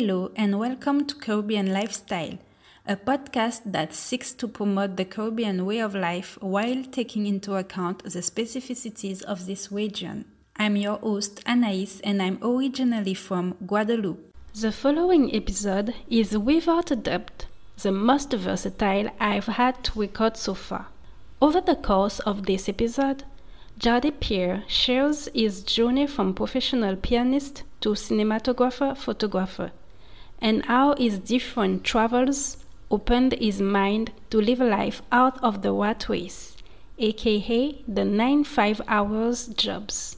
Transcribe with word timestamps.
Hello, 0.00 0.30
and 0.36 0.60
welcome 0.60 1.06
to 1.06 1.16
Caribbean 1.16 1.72
Lifestyle, 1.72 2.38
a 2.86 2.94
podcast 2.94 3.62
that 3.72 3.92
seeks 3.92 4.32
to 4.34 4.46
promote 4.46 4.96
the 4.96 5.04
Caribbean 5.04 5.66
way 5.66 5.80
of 5.80 5.92
life 5.92 6.38
while 6.40 6.84
taking 6.84 7.26
into 7.26 7.56
account 7.56 8.04
the 8.04 8.20
specificities 8.20 9.22
of 9.22 9.46
this 9.46 9.72
region. 9.72 10.26
I'm 10.54 10.76
your 10.76 10.98
host, 10.98 11.42
Anais, 11.48 12.00
and 12.04 12.22
I'm 12.22 12.38
originally 12.42 13.14
from 13.14 13.56
Guadeloupe. 13.66 14.32
The 14.54 14.70
following 14.70 15.34
episode 15.34 15.92
is 16.08 16.38
without 16.38 16.92
a 16.92 16.96
doubt 16.96 17.46
the 17.82 17.90
most 17.90 18.32
versatile 18.32 19.10
I've 19.18 19.46
had 19.46 19.82
to 19.82 19.98
record 19.98 20.36
so 20.36 20.54
far. 20.54 20.86
Over 21.42 21.60
the 21.60 21.74
course 21.74 22.20
of 22.20 22.46
this 22.46 22.68
episode, 22.68 23.24
Jardé 23.80 24.12
Pierre 24.20 24.62
shares 24.68 25.28
his 25.34 25.64
journey 25.64 26.06
from 26.06 26.34
professional 26.34 26.94
pianist 26.94 27.64
to 27.80 27.90
cinematographer 27.90 28.96
photographer 28.96 29.72
and 30.40 30.64
how 30.66 30.94
his 30.96 31.18
different 31.18 31.84
travels 31.84 32.58
opened 32.90 33.32
his 33.34 33.60
mind 33.60 34.12
to 34.30 34.40
live 34.40 34.60
a 34.60 34.64
life 34.64 35.02
out 35.12 35.42
of 35.42 35.62
the 35.62 35.72
race, 35.72 36.56
aka 36.98 37.82
the 37.86 38.04
9 38.04 38.44
5 38.44 38.80
hours 38.88 39.48
jobs. 39.48 40.16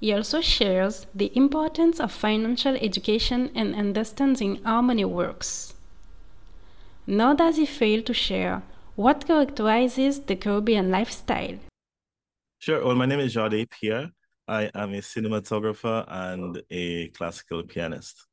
He 0.00 0.12
also 0.12 0.40
shares 0.40 1.06
the 1.14 1.32
importance 1.34 1.98
of 1.98 2.12
financial 2.12 2.76
education 2.76 3.50
and 3.54 3.74
understanding 3.74 4.60
how 4.64 4.82
money 4.82 5.04
works. 5.04 5.74
Nor 7.06 7.34
does 7.34 7.56
he 7.56 7.66
fail 7.66 8.02
to 8.02 8.12
share 8.12 8.62
what 8.96 9.26
characterizes 9.26 10.20
the 10.20 10.36
Caribbean 10.36 10.90
lifestyle. 10.90 11.58
Sure. 12.58 12.84
Well, 12.84 12.94
my 12.94 13.06
name 13.06 13.20
is 13.20 13.34
Jardé 13.34 13.68
Pierre. 13.68 14.10
I 14.46 14.70
am 14.74 14.94
a 14.94 14.98
cinematographer 14.98 16.04
and 16.06 16.62
a 16.70 17.08
classical 17.08 17.62
pianist. 17.62 18.26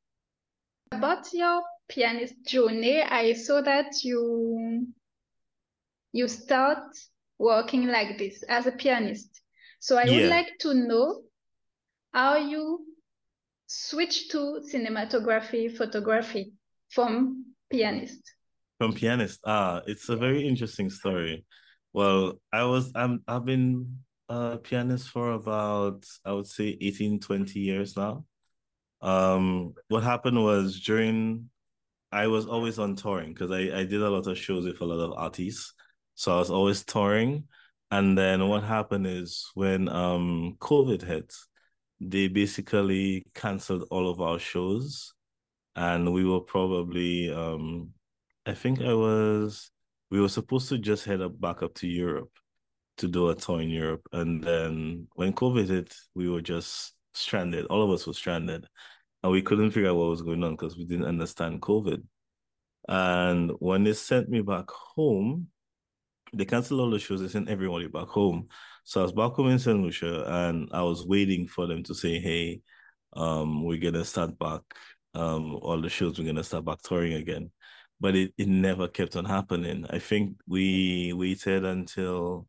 About 0.92 1.32
your 1.32 1.62
pianist 1.88 2.34
journey, 2.46 3.02
I 3.02 3.32
saw 3.32 3.62
that 3.62 4.04
you 4.04 4.86
you 6.12 6.28
start 6.28 6.84
working 7.38 7.86
like 7.86 8.18
this 8.18 8.42
as 8.42 8.66
a 8.66 8.72
pianist. 8.72 9.40
So 9.80 9.96
I 9.96 10.04
yeah. 10.04 10.12
would 10.12 10.28
like 10.28 10.58
to 10.60 10.74
know 10.74 11.22
how 12.12 12.36
you 12.36 12.86
switch 13.66 14.28
to 14.28 14.60
cinematography, 14.70 15.74
photography 15.74 16.52
from 16.90 17.46
pianist. 17.70 18.20
From 18.78 18.92
pianist, 18.92 19.40
ah, 19.46 19.80
it's 19.86 20.10
a 20.10 20.16
very 20.16 20.46
interesting 20.46 20.90
story. 20.90 21.44
Well, 21.94 22.40
I 22.52 22.64
was 22.64 22.92
I'm 22.94 23.22
I've 23.26 23.46
been 23.46 23.98
a 24.28 24.58
pianist 24.58 25.08
for 25.08 25.32
about 25.32 26.04
I 26.24 26.32
would 26.32 26.46
say 26.46 26.76
18, 26.80 27.20
20 27.20 27.60
years 27.60 27.96
now. 27.96 28.24
Um, 29.02 29.74
what 29.88 30.02
happened 30.02 30.42
was 30.42 30.80
during 30.80 31.50
I 32.12 32.26
was 32.26 32.46
always 32.46 32.78
on 32.78 32.94
touring 32.94 33.32
because 33.32 33.50
I, 33.50 33.80
I 33.80 33.84
did 33.84 34.02
a 34.02 34.10
lot 34.10 34.26
of 34.26 34.38
shows 34.38 34.64
with 34.66 34.80
a 34.80 34.84
lot 34.84 35.02
of 35.02 35.12
artists. 35.16 35.72
So 36.14 36.34
I 36.34 36.38
was 36.38 36.50
always 36.50 36.84
touring. 36.84 37.44
And 37.90 38.16
then 38.16 38.48
what 38.48 38.62
happened 38.62 39.06
is 39.06 39.50
when 39.54 39.88
um 39.88 40.56
COVID 40.60 41.02
hit, 41.02 41.34
they 42.00 42.28
basically 42.28 43.24
canceled 43.34 43.86
all 43.90 44.10
of 44.10 44.20
our 44.20 44.38
shows. 44.38 45.14
And 45.74 46.12
we 46.12 46.24
were 46.24 46.40
probably 46.40 47.32
um 47.32 47.90
I 48.46 48.54
think 48.54 48.80
I 48.82 48.94
was 48.94 49.70
we 50.10 50.20
were 50.20 50.28
supposed 50.28 50.68
to 50.68 50.78
just 50.78 51.04
head 51.06 51.22
up 51.22 51.40
back 51.40 51.62
up 51.62 51.74
to 51.76 51.88
Europe 51.88 52.30
to 52.98 53.08
do 53.08 53.30
a 53.30 53.34
tour 53.34 53.60
in 53.62 53.70
Europe. 53.70 54.06
And 54.12 54.44
then 54.44 55.08
when 55.14 55.32
COVID 55.32 55.68
hit, 55.68 55.94
we 56.14 56.28
were 56.28 56.42
just 56.42 56.92
stranded. 57.14 57.66
All 57.66 57.82
of 57.82 57.90
us 57.90 58.06
were 58.06 58.12
stranded. 58.12 58.66
And 59.22 59.32
we 59.32 59.42
couldn't 59.42 59.70
figure 59.70 59.90
out 59.90 59.96
what 59.96 60.10
was 60.10 60.22
going 60.22 60.42
on 60.42 60.52
because 60.52 60.76
we 60.76 60.84
didn't 60.84 61.06
understand 61.06 61.62
COVID. 61.62 62.02
And 62.88 63.52
when 63.60 63.84
they 63.84 63.92
sent 63.92 64.28
me 64.28 64.40
back 64.40 64.68
home, 64.68 65.48
they 66.32 66.44
canceled 66.44 66.80
all 66.80 66.90
the 66.90 66.98
shows. 66.98 67.20
They 67.20 67.28
sent 67.28 67.48
everybody 67.48 67.86
back 67.86 68.08
home. 68.08 68.48
So 68.84 69.00
I 69.00 69.02
was 69.04 69.12
back 69.12 69.32
home 69.32 69.48
in 69.48 69.58
St. 69.58 69.80
Lucia 69.80 70.24
and 70.26 70.68
I 70.72 70.82
was 70.82 71.06
waiting 71.06 71.46
for 71.46 71.66
them 71.66 71.82
to 71.84 71.94
say, 71.94 72.18
hey, 72.18 72.62
um, 73.14 73.64
we're 73.64 73.78
gonna 73.78 74.04
start 74.04 74.38
back 74.38 74.62
um 75.14 75.56
all 75.56 75.80
the 75.80 75.90
shows, 75.90 76.18
we're 76.18 76.24
gonna 76.26 76.42
start 76.42 76.64
back 76.64 76.80
touring 76.82 77.12
again. 77.14 77.50
But 78.00 78.16
it, 78.16 78.34
it 78.38 78.48
never 78.48 78.88
kept 78.88 79.14
on 79.16 79.24
happening. 79.24 79.86
I 79.90 79.98
think 79.98 80.36
we 80.48 81.12
waited 81.12 81.64
until 81.64 82.48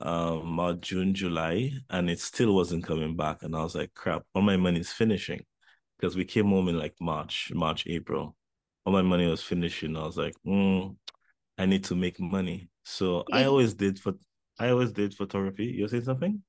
um 0.00 0.54
about 0.54 0.80
June, 0.80 1.14
July, 1.14 1.72
and 1.90 2.10
it 2.10 2.18
still 2.20 2.54
wasn't 2.54 2.84
coming 2.84 3.16
back. 3.16 3.42
And 3.42 3.54
I 3.54 3.62
was 3.62 3.74
like, 3.74 3.94
crap, 3.94 4.22
all 4.34 4.42
my 4.42 4.56
money's 4.56 4.92
finishing. 4.92 5.44
Because 6.02 6.16
we 6.16 6.24
came 6.24 6.48
home 6.48 6.68
in 6.68 6.76
like 6.76 6.96
March, 7.00 7.52
March, 7.54 7.86
April. 7.86 8.34
All 8.84 8.92
my 8.92 9.02
money 9.02 9.28
was 9.28 9.40
finishing. 9.40 9.96
I 9.96 10.04
was 10.04 10.16
like, 10.16 10.34
mm, 10.44 10.96
I 11.56 11.64
need 11.64 11.84
to 11.84 11.94
make 11.94 12.18
money. 12.18 12.68
So 12.82 13.22
yeah. 13.28 13.36
I 13.36 13.44
always 13.44 13.74
did 13.74 14.00
for 14.00 14.14
I 14.58 14.70
always 14.70 14.90
did 14.90 15.14
photography. 15.14 15.66
You 15.66 15.86
say 15.86 16.00
something? 16.00 16.42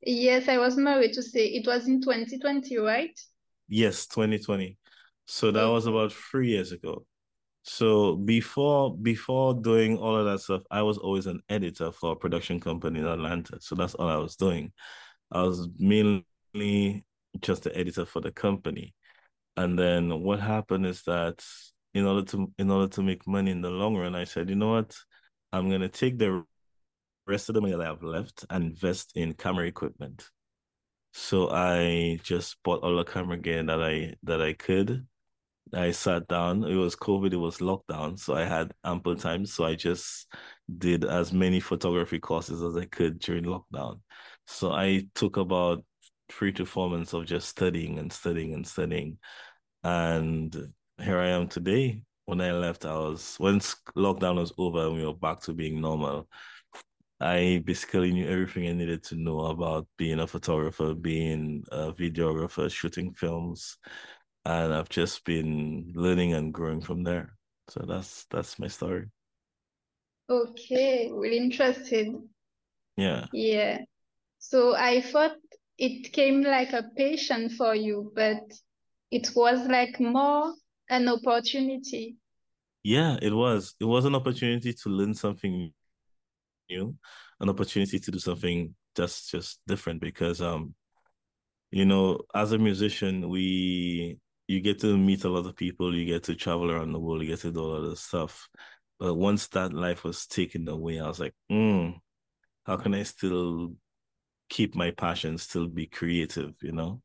Yes, 0.00 0.48
I 0.48 0.56
was 0.56 0.78
married 0.78 1.12
to 1.12 1.22
say 1.22 1.46
it 1.46 1.66
was 1.66 1.86
in 1.86 2.00
2020, 2.00 2.78
right? 2.78 3.20
Yes, 3.68 4.06
2020. 4.06 4.78
So 5.26 5.50
that 5.50 5.68
was 5.68 5.86
about 5.86 6.12
three 6.12 6.48
years 6.48 6.72
ago. 6.72 7.04
So 7.64 8.16
before 8.16 8.96
before 8.96 9.52
doing 9.52 9.98
all 9.98 10.16
of 10.16 10.24
that 10.24 10.40
stuff, 10.40 10.62
I 10.70 10.80
was 10.80 10.96
always 10.96 11.26
an 11.26 11.40
editor 11.50 11.92
for 11.92 12.12
a 12.12 12.16
production 12.16 12.60
company 12.60 13.00
in 13.00 13.06
Atlanta. 13.06 13.60
So 13.60 13.74
that's 13.74 13.94
all 13.94 14.08
I 14.08 14.16
was 14.16 14.36
doing. 14.36 14.72
I 15.30 15.42
was 15.42 15.68
mainly 15.78 17.04
just 17.40 17.64
the 17.64 17.76
editor 17.76 18.06
for 18.06 18.20
the 18.20 18.32
company. 18.32 18.94
And 19.56 19.78
then 19.78 20.22
what 20.22 20.40
happened 20.40 20.86
is 20.86 21.02
that 21.04 21.44
in 21.94 22.04
order 22.04 22.24
to 22.26 22.52
in 22.58 22.70
order 22.70 22.88
to 22.88 23.02
make 23.02 23.26
money 23.26 23.50
in 23.50 23.62
the 23.62 23.70
long 23.70 23.96
run, 23.96 24.14
I 24.14 24.24
said, 24.24 24.50
you 24.50 24.56
know 24.56 24.72
what? 24.72 24.96
I'm 25.52 25.70
gonna 25.70 25.88
take 25.88 26.18
the 26.18 26.44
rest 27.26 27.48
of 27.48 27.54
the 27.54 27.60
money 27.60 27.72
that 27.72 27.82
I 27.82 27.86
have 27.86 28.02
left 28.02 28.44
and 28.50 28.64
invest 28.64 29.12
in 29.16 29.32
camera 29.34 29.66
equipment. 29.66 30.28
So 31.12 31.50
I 31.50 32.18
just 32.22 32.56
bought 32.62 32.82
all 32.82 32.96
the 32.96 33.04
camera 33.04 33.38
gear 33.38 33.62
that 33.62 33.82
I 33.82 34.14
that 34.24 34.42
I 34.42 34.52
could 34.52 35.06
I 35.74 35.90
sat 35.90 36.28
down. 36.28 36.64
It 36.64 36.76
was 36.76 36.94
COVID, 36.94 37.32
it 37.32 37.36
was 37.36 37.58
lockdown. 37.58 38.18
So 38.18 38.34
I 38.34 38.44
had 38.44 38.72
ample 38.84 39.16
time. 39.16 39.46
So 39.46 39.64
I 39.64 39.74
just 39.74 40.26
did 40.78 41.04
as 41.04 41.32
many 41.32 41.60
photography 41.60 42.18
courses 42.20 42.62
as 42.62 42.76
I 42.76 42.84
could 42.86 43.18
during 43.18 43.44
lockdown. 43.44 44.00
So 44.46 44.72
I 44.72 45.08
took 45.14 45.36
about 45.36 45.84
three 46.28 46.52
to 46.52 46.66
four 46.66 46.90
months 46.90 47.12
of 47.12 47.26
just 47.26 47.48
studying 47.48 47.98
and 47.98 48.12
studying 48.12 48.54
and 48.54 48.66
studying. 48.66 49.18
And 49.82 50.54
here 51.00 51.18
I 51.18 51.28
am 51.28 51.48
today. 51.48 52.02
When 52.24 52.40
I 52.40 52.52
left, 52.52 52.84
I 52.84 52.94
was 52.94 53.36
once 53.38 53.76
lockdown 53.96 54.36
was 54.36 54.52
over 54.58 54.86
and 54.86 54.96
we 54.96 55.06
were 55.06 55.14
back 55.14 55.40
to 55.42 55.52
being 55.52 55.80
normal. 55.80 56.28
I 57.20 57.62
basically 57.64 58.12
knew 58.12 58.28
everything 58.28 58.68
I 58.68 58.72
needed 58.72 59.02
to 59.04 59.16
know 59.16 59.40
about 59.46 59.86
being 59.96 60.20
a 60.20 60.26
photographer, 60.26 60.92
being 60.92 61.64
a 61.72 61.92
videographer, 61.92 62.70
shooting 62.70 63.14
films, 63.14 63.78
and 64.44 64.74
I've 64.74 64.90
just 64.90 65.24
been 65.24 65.92
learning 65.94 66.34
and 66.34 66.52
growing 66.52 66.80
from 66.80 67.04
there. 67.04 67.36
So 67.68 67.84
that's 67.86 68.26
that's 68.30 68.58
my 68.58 68.68
story. 68.68 69.06
Okay, 70.28 71.10
really 71.12 71.38
interested. 71.38 72.14
Yeah. 72.96 73.26
Yeah. 73.32 73.78
So 74.38 74.74
I 74.74 75.00
thought 75.00 75.36
it 75.78 76.12
came 76.12 76.42
like 76.42 76.72
a 76.72 76.84
passion 76.96 77.50
for 77.50 77.74
you, 77.74 78.12
but 78.14 78.42
it 79.10 79.30
was 79.34 79.66
like 79.68 80.00
more 80.00 80.54
an 80.88 81.08
opportunity. 81.08 82.16
Yeah, 82.82 83.18
it 83.20 83.32
was. 83.32 83.74
It 83.80 83.84
was 83.84 84.04
an 84.04 84.14
opportunity 84.14 84.72
to 84.72 84.88
learn 84.88 85.14
something 85.14 85.72
new, 86.70 86.96
an 87.40 87.48
opportunity 87.48 87.98
to 87.98 88.10
do 88.10 88.18
something 88.18 88.74
just 88.96 89.30
just 89.30 89.60
different 89.66 90.00
because 90.00 90.40
um 90.40 90.74
you 91.70 91.84
know, 91.84 92.20
as 92.34 92.52
a 92.52 92.58
musician, 92.58 93.28
we 93.28 94.18
you 94.48 94.60
get 94.60 94.80
to 94.80 94.96
meet 94.96 95.24
a 95.24 95.28
lot 95.28 95.46
of 95.46 95.56
people, 95.56 95.94
you 95.94 96.06
get 96.06 96.22
to 96.24 96.34
travel 96.34 96.70
around 96.70 96.92
the 96.92 97.00
world, 97.00 97.22
you 97.22 97.28
get 97.28 97.40
to 97.40 97.52
do 97.52 97.60
all 97.60 97.76
of 97.84 97.90
this 97.90 98.00
stuff. 98.00 98.48
But 98.98 99.14
once 99.14 99.48
that 99.48 99.72
life 99.72 100.04
was 100.04 100.26
taken 100.26 100.68
away, 100.68 101.00
I 101.00 101.08
was 101.08 101.20
like, 101.20 101.34
mm, 101.50 101.94
how 102.64 102.76
can 102.76 102.94
I 102.94 103.02
still 103.02 103.74
keep 104.48 104.74
my 104.74 104.90
passion, 104.90 105.38
still 105.38 105.66
be 105.66 105.86
creative, 105.86 106.54
you 106.62 106.72
know? 106.72 107.02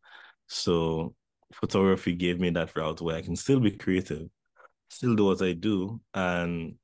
So 0.48 1.16
photography 1.54 2.14
gave 2.14 2.40
me 2.40 2.50
that 2.52 2.76
route 2.76 3.02
where 3.02 3.16
I 3.16 3.22
can 3.22 3.36
still 3.36 3.60
be 3.60 3.72
creative, 3.72 4.28
still 4.90 5.16
do 5.16 5.26
what 5.26 5.42
I 5.42 5.54
do, 5.54 6.00
and 6.14 6.76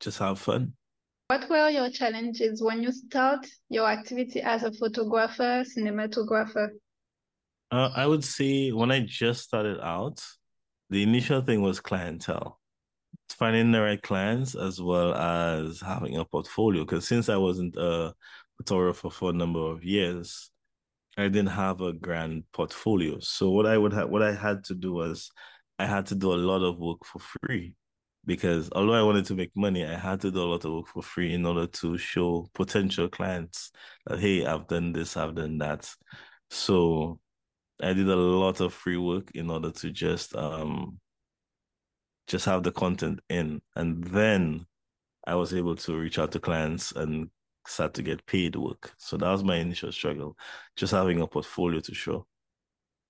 just 0.00 0.18
have 0.18 0.38
fun. 0.38 0.74
What 1.28 1.48
were 1.50 1.70
your 1.70 1.90
challenges 1.90 2.62
when 2.62 2.82
you 2.82 2.92
start 2.92 3.46
your 3.68 3.88
activity 3.88 4.40
as 4.42 4.62
a 4.62 4.72
photographer, 4.72 5.64
cinematographer? 5.76 6.68
Uh, 7.70 7.90
I 7.96 8.06
would 8.06 8.22
say 8.22 8.70
when 8.70 8.92
I 8.92 9.00
just 9.00 9.42
started 9.42 9.80
out, 9.80 10.24
the 10.88 11.02
initial 11.02 11.40
thing 11.40 11.62
was 11.62 11.80
clientele, 11.80 12.60
finding 13.28 13.72
the 13.72 13.80
right 13.80 14.00
clients 14.00 14.54
as 14.54 14.80
well 14.80 15.14
as 15.14 15.80
having 15.80 16.16
a 16.16 16.24
portfolio. 16.24 16.84
Because 16.84 17.08
since 17.08 17.28
I 17.28 17.36
wasn't 17.36 17.76
a 17.76 18.14
photographer 18.56 19.10
for 19.10 19.30
a 19.30 19.32
number 19.34 19.60
of 19.60 19.84
years, 19.84 20.50
I 21.16 21.24
didn't 21.24 21.46
have 21.48 21.80
a 21.80 21.92
grand 21.92 22.44
portfolio. 22.52 23.18
So 23.20 23.50
what 23.50 23.66
I 23.66 23.78
would 23.78 23.92
have 23.92 24.10
what 24.10 24.22
I 24.22 24.32
had 24.34 24.64
to 24.64 24.74
do 24.74 24.92
was 24.94 25.30
I 25.78 25.86
had 25.86 26.06
to 26.06 26.14
do 26.14 26.32
a 26.32 26.36
lot 26.36 26.62
of 26.62 26.78
work 26.78 27.04
for 27.04 27.18
free 27.20 27.74
because 28.26 28.68
although 28.72 28.94
I 28.94 29.02
wanted 29.02 29.24
to 29.26 29.34
make 29.34 29.52
money, 29.56 29.84
I 29.86 29.96
had 29.96 30.20
to 30.22 30.30
do 30.30 30.42
a 30.42 30.44
lot 30.50 30.64
of 30.64 30.72
work 30.72 30.88
for 30.88 31.02
free 31.02 31.32
in 31.32 31.46
order 31.46 31.66
to 31.66 31.96
show 31.96 32.48
potential 32.54 33.08
clients 33.08 33.70
that 34.06 34.18
hey, 34.20 34.44
I've 34.44 34.66
done 34.66 34.92
this, 34.92 35.16
I've 35.16 35.34
done 35.34 35.58
that. 35.58 35.90
So 36.50 37.20
I 37.82 37.92
did 37.92 38.08
a 38.08 38.16
lot 38.16 38.60
of 38.60 38.74
free 38.74 38.96
work 38.96 39.30
in 39.34 39.50
order 39.50 39.70
to 39.70 39.90
just 39.90 40.34
um 40.36 40.98
just 42.26 42.44
have 42.46 42.62
the 42.62 42.72
content 42.72 43.20
in. 43.28 43.62
And 43.76 44.04
then 44.04 44.66
I 45.26 45.34
was 45.36 45.54
able 45.54 45.76
to 45.76 45.96
reach 45.98 46.18
out 46.18 46.32
to 46.32 46.40
clients 46.40 46.92
and 46.92 47.30
start 47.66 47.94
to 47.94 48.02
get 48.02 48.26
paid 48.26 48.56
work. 48.56 48.92
So 48.98 49.16
that 49.16 49.30
was 49.30 49.44
my 49.44 49.56
initial 49.56 49.92
struggle, 49.92 50.36
just 50.76 50.92
having 50.92 51.20
a 51.20 51.26
portfolio 51.26 51.80
to 51.80 51.94
show. 51.94 52.26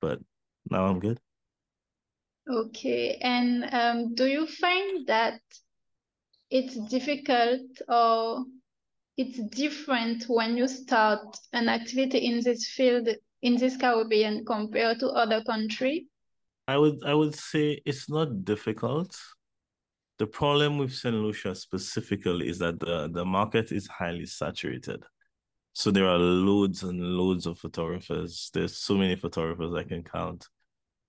But 0.00 0.20
now 0.70 0.86
I'm 0.86 1.00
good. 1.00 1.20
Okay. 2.48 3.18
And 3.20 3.68
um, 3.72 4.14
do 4.14 4.26
you 4.26 4.46
find 4.46 5.06
that 5.06 5.40
it's 6.50 6.76
difficult 6.88 7.62
or 7.88 8.44
it's 9.16 9.38
different 9.50 10.24
when 10.28 10.56
you 10.56 10.68
start 10.68 11.36
an 11.52 11.68
activity 11.68 12.18
in 12.18 12.40
this 12.42 12.68
field 12.68 13.08
in 13.42 13.56
this 13.56 13.76
Caribbean 13.76 14.44
compared 14.44 15.00
to 15.00 15.08
other 15.08 15.42
country? 15.44 16.06
I 16.68 16.78
would 16.78 17.04
I 17.04 17.14
would 17.14 17.34
say 17.34 17.80
it's 17.84 18.08
not 18.10 18.44
difficult. 18.44 19.16
The 20.18 20.26
problem 20.26 20.78
with 20.78 20.94
St. 20.94 21.14
Lucia 21.14 21.54
specifically 21.54 22.48
is 22.48 22.58
that 22.60 22.80
the, 22.80 23.08
the 23.12 23.24
market 23.24 23.70
is 23.70 23.86
highly 23.86 24.26
saturated. 24.26 25.04
So 25.74 25.90
there 25.90 26.08
are 26.08 26.16
loads 26.16 26.82
and 26.84 26.98
loads 26.98 27.44
of 27.44 27.58
photographers. 27.58 28.50
There's 28.54 28.78
so 28.78 28.94
many 28.94 29.14
photographers 29.16 29.74
I 29.74 29.82
can 29.82 30.02
count. 30.02 30.46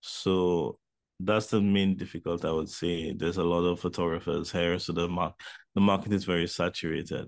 So 0.01 0.77
that's 1.19 1.47
the 1.47 1.61
main 1.61 1.95
difficulty 1.95 2.47
I 2.47 2.51
would 2.51 2.69
say. 2.69 3.13
There's 3.13 3.37
a 3.37 3.43
lot 3.43 3.63
of 3.63 3.79
photographers 3.79 4.51
here, 4.51 4.77
so 4.77 4.93
the 4.93 5.07
mark 5.07 5.39
the 5.73 5.81
market 5.81 6.11
is 6.13 6.25
very 6.25 6.47
saturated. 6.47 7.27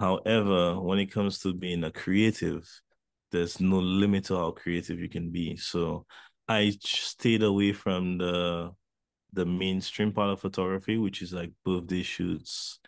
However, 0.00 0.80
when 0.80 0.98
it 1.00 1.12
comes 1.12 1.40
to 1.40 1.52
being 1.52 1.82
a 1.84 1.90
creative, 1.90 2.68
there's 3.32 3.60
no 3.60 3.78
limit 3.78 4.24
to 4.26 4.36
how 4.36 4.52
creative 4.52 5.00
you 5.00 5.08
can 5.08 5.30
be. 5.30 5.56
So 5.56 6.06
I 6.48 6.70
stayed 6.80 7.42
away 7.42 7.72
from 7.72 8.18
the 8.18 8.70
the 9.32 9.44
mainstream 9.44 10.12
part 10.12 10.30
of 10.30 10.40
photography, 10.40 10.98
which 10.98 11.22
is 11.22 11.32
like 11.32 11.52
birthday 11.64 12.02
shoots 12.02 12.80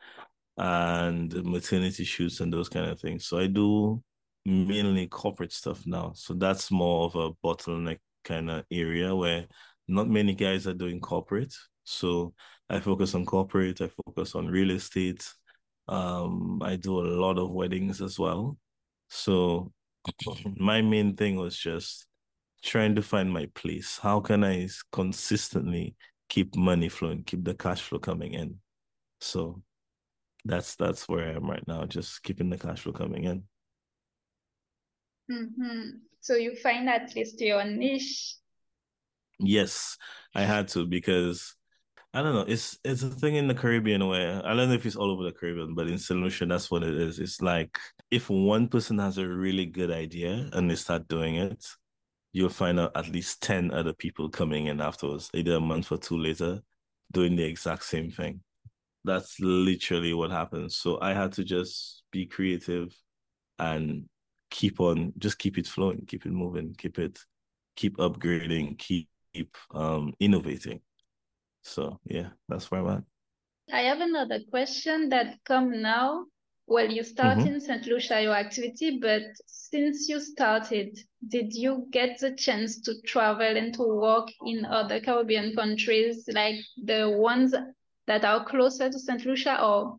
and 0.56 1.32
maternity 1.44 2.04
shoots 2.04 2.40
and 2.40 2.52
those 2.52 2.69
kind 2.69 2.90
of 2.90 3.00
things. 3.00 3.26
So 3.26 3.38
I 3.38 3.46
do 3.46 4.02
mainly 4.44 5.06
corporate 5.06 5.52
stuff 5.52 5.87
now. 5.87 6.12
So 6.14 6.34
that's 6.34 6.70
more 6.70 7.06
of 7.06 7.14
a 7.14 7.31
bottleneck 7.46 7.98
kind 8.25 8.50
of 8.50 8.64
area 8.70 9.14
where 9.14 9.46
not 9.88 10.08
many 10.08 10.34
guys 10.34 10.66
are 10.66 10.75
doing 10.75 11.00
corporate. 11.00 11.54
So 11.84 12.34
I 12.69 12.81
focus 12.81 13.14
on 13.14 13.26
corporate, 13.26 13.81
I 13.81 13.88
focus 14.06 14.34
on 14.34 14.46
real 14.46 14.70
estate. 14.70 15.26
Um, 15.88 16.62
I 16.62 16.76
do 16.76 17.00
a 17.00 17.08
lot 17.08 17.38
of 17.38 17.50
weddings 17.50 18.00
as 18.00 18.19
well. 18.19 18.56
So 19.08 19.72
my 20.56 20.82
main 20.82 21.16
thing 21.16 21.37
was 21.37 21.56
just 21.56 22.06
trying 22.62 22.94
to 22.94 23.02
find 23.02 23.32
my 23.32 23.48
place. 23.54 23.98
How 24.00 24.20
can 24.20 24.44
I 24.44 24.69
consistently 24.92 25.96
keep 26.31 26.56
money 26.56 26.88
flowing, 26.88 27.25
keep 27.25 27.44
the 27.44 27.55
cash 27.55 27.82
flow 27.82 27.99
coming 27.99 28.32
in? 28.32 28.56
So 29.21 29.62
that's 30.47 30.77
that's 30.77 31.06
where 31.06 31.29
I 31.29 31.32
am 31.35 31.50
right 31.50 31.67
now, 31.69 31.85
just 31.85 32.23
keeping 32.23 32.49
the 32.49 32.56
cash 32.56 32.81
flow 32.81 32.94
coming 32.94 33.25
in. 33.25 33.43
Mm-hmm. 35.31 35.91
So 36.21 36.35
you 36.35 36.56
find 36.56 36.88
at 36.88 37.15
least 37.15 37.41
your 37.41 37.65
niche. 37.65 38.37
Yes, 39.38 39.97
I 40.35 40.43
had 40.43 40.69
to 40.69 40.87
because 40.87 41.55
I 42.12 42.23
don't 42.23 42.35
know. 42.35 42.44
It's 42.47 42.79
it's 42.85 43.03
a 43.03 43.11
thing 43.11 43.37
in 43.37 43.49
the 43.49 43.55
Caribbean 43.55 44.06
where 44.06 44.44
I 44.44 44.55
don't 44.55 44.69
know 44.69 44.75
if 44.75 44.85
it's 44.85 44.97
all 44.97 45.11
over 45.11 45.25
the 45.25 45.33
Caribbean, 45.33 45.75
but 45.75 45.88
in 45.88 45.99
St. 45.99 46.21
Lucia, 46.21 46.47
that's 46.47 46.71
what 46.71 46.83
it 46.83 46.94
is. 46.94 47.19
It's 47.19 47.41
like 47.41 47.79
if 48.11 48.29
one 48.29 48.69
person 48.69 48.99
has 48.99 49.19
a 49.19 49.29
really 49.29 49.67
good 49.67 49.91
idea 49.91 50.50
and 50.53 50.71
they 50.71 50.75
start 50.75 51.09
doing 51.09 51.37
it, 51.37 51.65
you'll 52.32 52.49
find 52.49 52.79
out 52.79 52.97
at 52.97 53.09
least 53.09 53.43
10 53.43 53.73
other 53.73 53.93
people 53.93 54.29
coming 54.29 54.67
in 54.67 54.81
afterwards, 54.81 55.31
either 55.35 55.55
a 55.56 55.61
month 55.61 55.91
or 55.91 55.99
two 55.99 56.17
later, 56.19 56.61
doing 57.12 57.37
the 57.37 57.44
exact 57.44 57.85
same 57.85 58.11
thing. 58.11 58.41
That's 59.05 59.41
literally 59.41 60.15
what 60.15 60.31
happens. 60.31 60.77
So 60.77 61.00
I 61.00 61.15
had 61.15 61.32
to 61.32 61.44
just 61.44 62.03
be 62.12 62.27
creative 62.27 62.94
and 63.59 64.05
keep 64.50 64.81
on, 64.81 65.12
just 65.19 65.38
keep 65.38 65.59
it 65.59 65.67
flowing, 65.67 66.05
keep 66.06 66.27
it 66.27 66.32
moving, 66.32 66.75
keep 66.77 66.99
it, 66.99 67.19
keep 67.77 67.97
upgrading, 67.97 68.79
keep, 68.79 69.09
keep 69.35 69.56
um 69.75 70.12
innovating. 70.21 70.81
So 71.62 71.99
yeah, 72.05 72.29
that's 72.49 72.71
where 72.71 72.81
I'm 72.81 72.88
at. 72.88 73.05
I 73.73 73.83
have 73.83 74.00
another 74.00 74.41
question 74.50 75.11
that 75.11 75.37
come 75.44 75.83
now 75.83 76.25
well, 76.70 76.88
you 76.88 77.02
started 77.02 77.44
mm-hmm. 77.44 77.55
in 77.55 77.61
St. 77.61 77.84
Lucia, 77.87 78.22
your 78.22 78.37
activity, 78.37 79.00
but 79.02 79.22
since 79.46 80.08
you 80.08 80.20
started, 80.20 80.96
did 81.26 81.52
you 81.52 81.88
get 81.90 82.20
the 82.20 82.32
chance 82.37 82.81
to 82.82 82.94
travel 83.05 83.56
and 83.56 83.75
to 83.75 83.82
work 83.82 84.28
in 84.46 84.64
other 84.64 85.00
Caribbean 85.00 85.52
countries, 85.56 86.28
like 86.32 86.55
the 86.84 87.11
ones 87.11 87.52
that 88.06 88.25
are 88.25 88.44
closer 88.44 88.88
to 88.88 88.99
St. 89.00 89.26
Lucia 89.26 89.61
or 89.61 89.96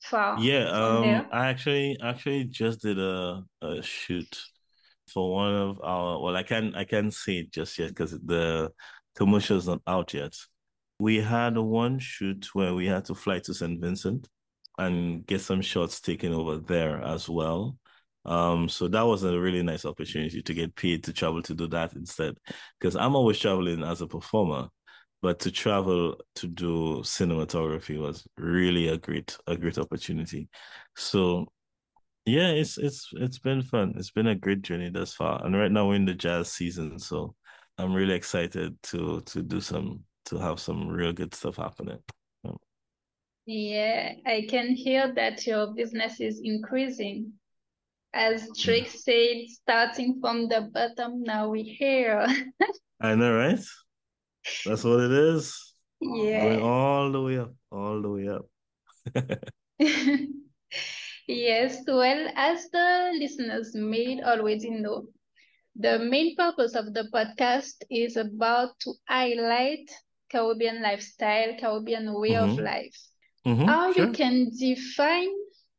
far? 0.00 0.40
Yeah, 0.40 0.70
um, 0.70 1.26
I 1.30 1.48
actually 1.48 1.98
actually 2.02 2.44
just 2.44 2.80
did 2.80 2.98
a, 2.98 3.44
a 3.60 3.82
shoot 3.82 4.34
for 5.12 5.30
one 5.30 5.54
of 5.54 5.78
our. 5.82 6.22
Well, 6.22 6.36
I 6.36 6.42
can 6.42 6.74
I 6.74 6.84
can't 6.84 7.12
say 7.12 7.40
it 7.40 7.52
just 7.52 7.78
yet 7.78 7.90
because 7.90 8.12
the 8.12 8.72
commercial 9.14 9.58
is 9.58 9.68
not 9.68 9.82
out 9.86 10.14
yet. 10.14 10.34
We 10.98 11.20
had 11.20 11.58
one 11.58 11.98
shoot 11.98 12.48
where 12.54 12.74
we 12.74 12.86
had 12.86 13.04
to 13.04 13.14
fly 13.14 13.40
to 13.40 13.52
St. 13.52 13.78
Vincent 13.78 14.26
and 14.78 15.26
get 15.26 15.40
some 15.40 15.60
shots 15.60 16.00
taken 16.00 16.32
over 16.32 16.58
there 16.58 17.02
as 17.02 17.28
well. 17.28 17.76
Um, 18.24 18.68
so 18.68 18.88
that 18.88 19.02
was 19.02 19.24
a 19.24 19.38
really 19.40 19.62
nice 19.62 19.84
opportunity 19.84 20.42
to 20.42 20.54
get 20.54 20.76
paid 20.76 21.04
to 21.04 21.12
travel 21.12 21.42
to 21.42 21.54
do 21.54 21.66
that 21.68 21.94
instead. 21.94 22.36
Because 22.78 22.96
I'm 22.96 23.16
always 23.16 23.38
traveling 23.38 23.82
as 23.82 24.00
a 24.00 24.06
performer, 24.06 24.68
but 25.22 25.40
to 25.40 25.50
travel 25.50 26.16
to 26.36 26.46
do 26.46 26.98
cinematography 27.02 27.98
was 27.98 28.26
really 28.36 28.88
a 28.88 28.98
great, 28.98 29.36
a 29.46 29.56
great 29.56 29.78
opportunity. 29.78 30.48
So 30.96 31.46
yeah, 32.26 32.50
it's 32.50 32.78
it's 32.78 33.10
it's 33.14 33.38
been 33.38 33.62
fun. 33.62 33.94
It's 33.96 34.10
been 34.10 34.26
a 34.28 34.34
great 34.34 34.62
journey 34.62 34.90
thus 34.90 35.14
far. 35.14 35.44
And 35.44 35.56
right 35.56 35.72
now 35.72 35.88
we're 35.88 35.94
in 35.96 36.04
the 36.04 36.14
jazz 36.14 36.52
season, 36.52 36.98
so 36.98 37.34
I'm 37.78 37.94
really 37.94 38.14
excited 38.14 38.80
to 38.84 39.22
to 39.22 39.42
do 39.42 39.60
some 39.60 40.04
to 40.26 40.38
have 40.38 40.60
some 40.60 40.88
real 40.88 41.12
good 41.12 41.34
stuff 41.34 41.56
happening. 41.56 41.98
Yeah, 43.50 44.12
I 44.26 44.44
can 44.46 44.74
hear 44.74 45.10
that 45.14 45.46
your 45.46 45.68
business 45.68 46.20
is 46.20 46.38
increasing. 46.44 47.32
As 48.12 48.46
Drake 48.60 48.90
said, 48.90 49.48
starting 49.48 50.20
from 50.20 50.48
the 50.48 50.68
bottom, 50.70 51.22
now 51.22 51.48
we're 51.48 51.64
here. 51.64 52.26
I 53.00 53.14
know, 53.14 53.34
right? 53.34 53.58
That's 54.66 54.84
what 54.84 55.00
it 55.00 55.12
is. 55.12 55.74
Yeah. 55.98 56.44
Going 56.44 56.62
all 56.62 57.10
the 57.10 57.22
way 57.22 57.38
up, 57.38 57.54
all 57.72 58.02
the 58.02 58.10
way 58.10 58.28
up. 58.28 58.44
yes, 61.26 61.82
well, 61.86 62.30
as 62.36 62.68
the 62.68 63.16
listeners 63.18 63.74
may 63.74 64.22
already 64.22 64.68
know, 64.68 65.06
the 65.74 66.00
main 66.00 66.36
purpose 66.36 66.74
of 66.74 66.92
the 66.92 67.08
podcast 67.14 67.82
is 67.88 68.18
about 68.18 68.78
to 68.80 68.92
highlight 69.08 69.90
Caribbean 70.30 70.82
lifestyle, 70.82 71.56
Caribbean 71.58 72.12
way 72.12 72.32
mm-hmm. 72.32 72.50
of 72.50 72.58
life. 72.58 73.07
Mm-hmm, 73.48 73.64
How 73.66 73.92
sure. 73.92 74.06
you 74.06 74.12
can 74.12 74.50
define 74.54 75.30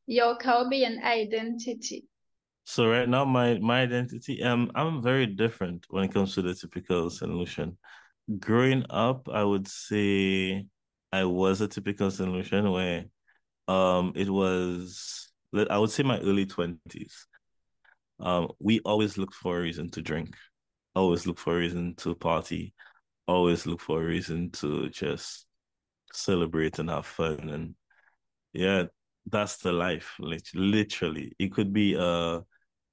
your 0.08 0.36
Caribbean 0.38 1.04
identity? 1.04 2.08
So 2.64 2.88
right 2.88 3.08
now, 3.08 3.26
my 3.26 3.60
my 3.60 3.82
identity, 3.82 4.42
um, 4.42 4.72
I'm 4.74 5.04
very 5.04 5.28
different 5.28 5.86
when 5.90 6.04
it 6.04 6.14
comes 6.14 6.34
to 6.34 6.42
the 6.42 6.56
typical 6.56 7.10
St. 7.12 7.32
Lucian. 7.32 7.78
Growing 8.40 8.86
up, 8.90 9.30
I 9.32 9.44
would 9.44 9.68
say 9.68 10.66
I 11.12 11.26
was 11.26 11.62
a 11.62 11.68
typical 11.68 12.10
St. 12.10 12.32
Lucian 12.32 12.72
where, 12.72 13.06
um, 13.68 14.14
it 14.16 14.30
was 14.30 15.32
I 15.70 15.78
would 15.78 15.92
say 15.92 16.02
my 16.02 16.20
early 16.20 16.48
twenties. 16.48 17.28
Um, 18.20 18.50
we 18.60 18.80
always 18.80 19.18
look 19.18 19.34
for 19.34 19.60
a 19.60 19.62
reason 19.62 19.90
to 19.92 20.02
drink, 20.02 20.36
always 20.96 21.28
look 21.28 21.38
for 21.38 21.56
a 21.56 21.60
reason 21.60 21.94
to 21.98 22.16
party, 22.16 22.74
always 23.28 23.68
look 23.68 23.80
for 23.80 24.02
a 24.02 24.06
reason 24.06 24.50
to 24.54 24.90
just 24.90 25.46
celebrate 26.14 26.80
and 26.80 26.90
have 26.90 27.06
fun 27.06 27.50
and 27.50 27.76
yeah 28.54 28.84
that's 29.32 29.58
the 29.58 29.72
life 29.72 30.16
literally. 30.20 31.34
It 31.40 31.52
could 31.54 31.74
be 31.74 31.96
a 31.96 32.42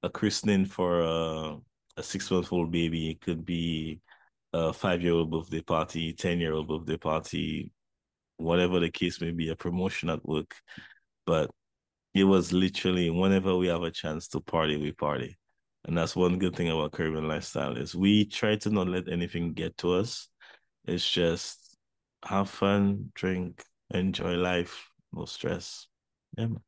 a 0.02 0.10
christening 0.10 0.66
for 0.66 1.00
a, 1.00 1.56
a 1.96 2.02
six 2.02 2.30
month 2.30 2.52
old 2.52 2.70
baby. 2.70 3.10
It 3.10 3.20
could 3.20 3.44
be 3.44 4.00
a 4.52 4.72
five 4.72 5.02
year 5.02 5.14
old 5.14 5.30
birthday 5.30 5.62
party 5.62 6.12
10 6.12 6.40
year 6.40 6.52
old 6.52 6.68
birthday 6.68 6.96
party 6.96 7.72
whatever 8.38 8.80
the 8.80 8.90
case 8.90 9.20
may 9.20 9.30
be 9.30 9.48
a 9.50 9.56
promotion 9.56 10.10
at 10.10 10.26
work. 10.26 10.54
But 11.26 11.50
it 12.14 12.24
was 12.24 12.52
literally 12.52 13.10
whenever 13.10 13.56
we 13.56 13.68
have 13.68 13.82
a 13.82 13.90
chance 13.90 14.28
to 14.28 14.40
party 14.40 14.76
we 14.76 14.92
party. 14.92 15.36
And 15.86 15.96
that's 15.96 16.16
one 16.16 16.38
good 16.38 16.56
thing 16.56 16.68
about 16.68 16.92
Caribbean 16.92 17.28
lifestyle 17.28 17.76
is 17.76 17.94
we 17.94 18.26
try 18.26 18.56
to 18.56 18.70
not 18.70 18.88
let 18.88 19.08
anything 19.08 19.52
get 19.52 19.76
to 19.78 19.94
us. 19.94 20.28
It's 20.86 21.08
just 21.08 21.65
have 22.26 22.50
fun, 22.50 23.10
drink, 23.14 23.64
enjoy 23.90 24.34
life, 24.34 24.90
no 25.12 25.24
stress. 25.24 25.86
Yeah, 26.36 26.46
man. 26.46 26.60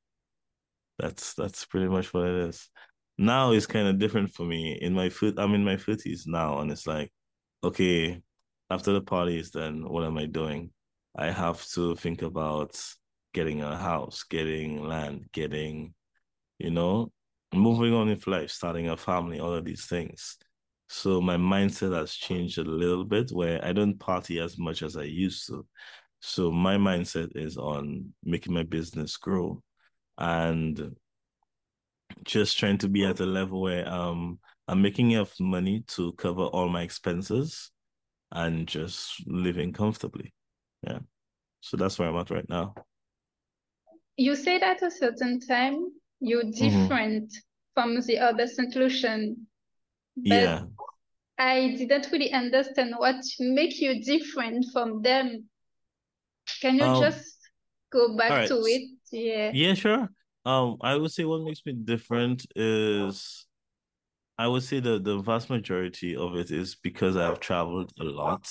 That's 0.98 1.34
that's 1.34 1.64
pretty 1.64 1.88
much 1.88 2.12
what 2.12 2.26
it 2.26 2.48
is. 2.48 2.68
Now 3.18 3.52
it's 3.52 3.66
kind 3.66 3.88
of 3.88 3.98
different 3.98 4.34
for 4.34 4.44
me. 4.44 4.78
In 4.80 4.94
my 4.94 5.08
foot, 5.10 5.34
I'm 5.38 5.54
in 5.54 5.64
my 5.64 5.76
fifties 5.76 6.26
now, 6.26 6.58
and 6.60 6.70
it's 6.70 6.86
like, 6.86 7.12
okay, 7.62 8.20
after 8.70 8.92
the 8.92 9.00
parties, 9.00 9.50
then 9.50 9.88
what 9.88 10.04
am 10.04 10.18
I 10.18 10.26
doing? 10.26 10.70
I 11.16 11.30
have 11.30 11.64
to 11.68 11.96
think 11.96 12.22
about 12.22 12.80
getting 13.34 13.62
a 13.62 13.76
house, 13.76 14.24
getting 14.24 14.82
land, 14.82 15.26
getting, 15.32 15.94
you 16.58 16.70
know, 16.70 17.12
moving 17.52 17.94
on 17.94 18.08
in 18.08 18.20
life, 18.26 18.50
starting 18.50 18.88
a 18.88 18.96
family, 18.96 19.40
all 19.40 19.54
of 19.54 19.64
these 19.64 19.86
things. 19.86 20.38
So 20.88 21.20
my 21.20 21.36
mindset 21.36 21.94
has 21.96 22.14
changed 22.14 22.58
a 22.58 22.62
little 22.62 23.04
bit 23.04 23.30
where 23.30 23.62
I 23.64 23.72
don't 23.72 23.98
party 23.98 24.40
as 24.40 24.58
much 24.58 24.82
as 24.82 24.96
I 24.96 25.02
used 25.02 25.46
to. 25.48 25.66
So 26.20 26.50
my 26.50 26.76
mindset 26.76 27.36
is 27.36 27.56
on 27.56 28.12
making 28.24 28.54
my 28.54 28.62
business 28.62 29.16
grow 29.16 29.62
and 30.16 30.96
just 32.24 32.58
trying 32.58 32.78
to 32.78 32.88
be 32.88 33.04
at 33.04 33.20
a 33.20 33.26
level 33.26 33.60
where 33.60 33.88
um 33.88 34.38
I'm 34.66 34.82
making 34.82 35.12
enough 35.12 35.38
money 35.40 35.84
to 35.88 36.12
cover 36.12 36.42
all 36.42 36.68
my 36.68 36.82
expenses 36.82 37.70
and 38.32 38.66
just 38.66 39.26
living 39.26 39.72
comfortably. 39.72 40.34
Yeah. 40.82 40.98
So 41.60 41.76
that's 41.76 41.98
where 41.98 42.08
I'm 42.08 42.16
at 42.16 42.30
right 42.30 42.48
now. 42.48 42.74
You 44.16 44.34
said 44.36 44.62
at 44.62 44.82
a 44.82 44.90
certain 44.90 45.40
time 45.40 45.86
you're 46.20 46.44
mm-hmm. 46.44 46.80
different 46.80 47.30
mm-hmm. 47.30 47.74
from 47.74 48.00
the 48.06 48.18
other 48.18 48.46
solution. 48.46 49.46
But 50.16 50.34
yeah. 50.34 50.62
I 51.38 51.74
didn't 51.78 52.08
really 52.10 52.32
understand 52.32 52.94
what 52.96 53.24
make 53.38 53.80
you 53.80 54.02
different 54.02 54.66
from 54.72 55.02
them. 55.02 55.48
Can 56.60 56.76
you 56.76 56.84
um, 56.84 57.02
just 57.02 57.36
go 57.92 58.16
back 58.16 58.30
right. 58.30 58.48
to 58.48 58.56
it? 58.56 58.90
Yeah. 59.12 59.50
Yeah, 59.54 59.74
sure. 59.74 60.08
Um, 60.44 60.78
I 60.80 60.96
would 60.96 61.12
say 61.12 61.24
what 61.24 61.42
makes 61.42 61.64
me 61.64 61.74
different 61.74 62.46
is 62.56 63.46
I 64.36 64.46
would 64.48 64.62
say 64.62 64.80
the 64.80 64.98
the 64.98 65.18
vast 65.18 65.50
majority 65.50 66.16
of 66.16 66.36
it 66.36 66.50
is 66.50 66.74
because 66.74 67.16
I've 67.16 67.40
traveled 67.40 67.92
a 68.00 68.04
lot. 68.04 68.48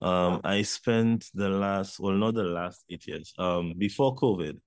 Um, 0.00 0.40
I 0.44 0.62
spent 0.62 1.30
the 1.32 1.48
last, 1.48 1.98
well, 1.98 2.12
not 2.12 2.34
the 2.34 2.42
last 2.42 2.84
eight 2.90 3.06
years. 3.06 3.32
Um, 3.38 3.72
before 3.78 4.14
COVID, 4.16 4.58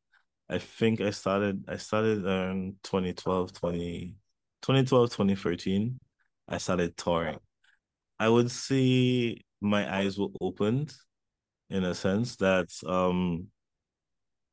I 0.50 0.58
think 0.58 1.00
I 1.00 1.12
started, 1.12 1.64
I 1.68 1.78
started 1.78 2.26
in 2.26 2.76
2012, 2.82 3.54
20, 3.54 4.16
2012, 4.64 5.10
2013. 5.12 6.00
I 6.48 6.58
started 6.58 6.98
touring. 6.98 7.40
I 8.20 8.30
would 8.30 8.52
say 8.52 9.42
my 9.62 9.92
eyes 9.94 10.18
were 10.18 10.30
opened 10.42 10.94
in 11.70 11.84
a 11.84 11.94
sense 11.94 12.36
that 12.38 12.70
um 12.86 13.48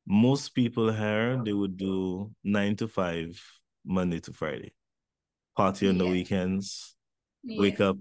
most 0.07 0.49
people 0.49 0.91
here 0.91 1.41
they 1.43 1.53
would 1.53 1.77
do 1.77 2.31
nine 2.43 2.75
to 2.75 2.87
five 2.87 3.41
Monday 3.85 4.19
to 4.19 4.33
Friday, 4.33 4.73
party 5.55 5.87
on 5.87 5.95
yeah. 5.95 6.03
the 6.03 6.09
weekends, 6.09 6.95
yeah. 7.43 7.59
wake 7.59 7.79
up 7.79 7.97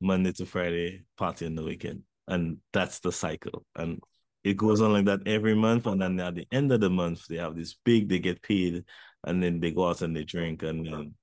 Monday 0.00 0.32
to 0.32 0.46
Friday, 0.46 1.04
party 1.16 1.46
on 1.46 1.54
the 1.54 1.62
weekend. 1.64 2.02
And 2.28 2.58
that's 2.72 3.00
the 3.00 3.12
cycle. 3.12 3.64
And 3.74 4.00
it 4.44 4.56
goes 4.56 4.80
on 4.80 4.92
like 4.92 5.06
that 5.06 5.26
every 5.26 5.54
month. 5.54 5.86
And 5.86 6.00
then 6.00 6.20
at 6.20 6.34
the 6.34 6.46
end 6.52 6.72
of 6.72 6.80
the 6.80 6.90
month 6.90 7.26
they 7.26 7.36
have 7.36 7.56
this 7.56 7.74
big 7.84 8.08
they 8.08 8.18
get 8.18 8.42
paid. 8.42 8.84
And 9.24 9.42
then 9.42 9.60
they 9.60 9.70
go 9.70 9.88
out 9.88 10.02
and 10.02 10.14
they 10.14 10.24
drink. 10.24 10.62
And 10.62 10.86
then 10.86 11.14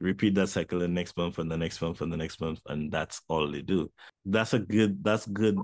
repeat 0.00 0.34
that 0.34 0.48
cycle 0.48 0.78
the 0.78 0.88
next 0.88 1.16
month 1.16 1.38
and 1.38 1.50
the 1.50 1.56
next 1.56 1.80
month 1.80 2.00
and 2.00 2.12
the 2.12 2.16
next 2.16 2.40
month 2.40 2.60
and 2.66 2.90
that's 2.90 3.20
all 3.28 3.50
they 3.50 3.60
do 3.60 3.90
that's 4.24 4.54
a 4.54 4.58
good 4.58 5.02
that's 5.04 5.26
good 5.26 5.58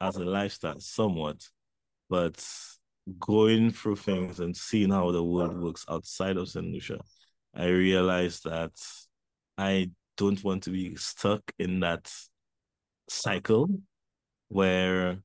as 0.00 0.16
a 0.16 0.24
lifestyle 0.24 0.78
somewhat 0.78 1.42
but 2.10 2.44
going 3.18 3.70
through 3.70 3.96
things 3.96 4.40
and 4.40 4.56
seeing 4.56 4.90
how 4.90 5.10
the 5.10 5.22
world 5.22 5.60
works 5.60 5.84
outside 5.88 6.36
of 6.36 6.48
St. 6.48 6.66
Lucia, 6.66 7.00
I 7.54 7.66
realized 7.66 8.44
that 8.44 8.72
I 9.56 9.90
don't 10.16 10.42
want 10.44 10.64
to 10.64 10.70
be 10.70 10.96
stuck 10.96 11.42
in 11.58 11.80
that 11.80 12.12
cycle 13.08 13.68
where 14.48 15.18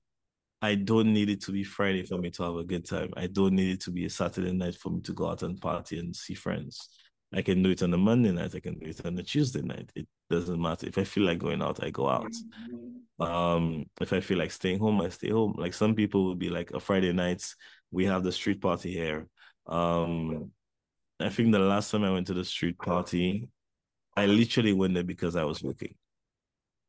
I 0.62 0.76
don't 0.76 1.14
need 1.14 1.30
it 1.30 1.42
to 1.42 1.52
be 1.52 1.64
Friday 1.64 2.06
for 2.06 2.18
me 2.18 2.30
to 2.32 2.44
have 2.44 2.56
a 2.56 2.64
good 2.64 2.88
time. 2.88 3.12
I 3.18 3.28
don't 3.28 3.54
need 3.54 3.74
it 3.74 3.82
to 3.82 3.92
be 3.92 4.06
a 4.06 4.10
Saturday 4.10 4.54
night 4.54 4.76
for 4.76 4.90
me 4.90 5.02
to 5.02 5.14
go 5.14 5.30
out 5.30 5.44
and 5.44 5.60
party 5.60 6.00
and 6.00 6.16
see 6.16 6.36
friends. 6.36 6.90
I 7.34 7.42
can 7.42 7.64
do 7.64 7.72
it 7.72 7.82
on 7.84 7.94
a 7.94 7.98
Monday 7.98 8.32
night. 8.32 8.56
I 8.56 8.60
can 8.60 8.78
do 8.78 8.88
it 8.88 9.06
on 9.06 9.18
a 9.18 9.24
Tuesday 9.24 9.62
night. 9.62 9.92
It 9.96 10.08
doesn't 10.30 10.62
matter. 10.62 10.88
If 10.88 10.98
I 10.98 11.04
feel 11.04 11.24
like 11.24 11.40
going 11.40 11.62
out, 11.62 11.84
I 11.84 11.90
go 11.90 12.08
out. 12.08 12.32
Um, 13.20 13.86
if 14.02 14.14
I 14.14 14.20
feel 14.20 14.38
like 14.38 14.52
staying 14.52 14.80
home, 14.80 15.02
I 15.02 15.10
stay 15.10 15.30
home. 15.30 15.56
Like 15.58 15.74
some 15.74 15.96
people 15.96 16.26
will 16.26 16.36
be 16.36 16.50
like 16.50 16.72
a 16.72 16.80
Friday 16.80 17.14
nights, 17.14 17.56
we 17.92 18.06
have 18.06 18.24
the 18.24 18.32
street 18.32 18.62
party 18.62 18.92
here. 18.92 19.28
Um, 19.68 20.52
I 21.20 21.30
think 21.30 21.52
the 21.52 21.60
last 21.60 21.92
time 21.92 22.04
I 22.04 22.12
went 22.12 22.28
to 22.28 22.34
the 22.34 22.44
street 22.44 22.78
party, 22.78 23.48
I 24.18 24.26
literally 24.26 24.74
went 24.74 24.96
there 24.96 25.04
because 25.04 25.36
I 25.36 25.44
was 25.44 25.64
working. 25.64 25.96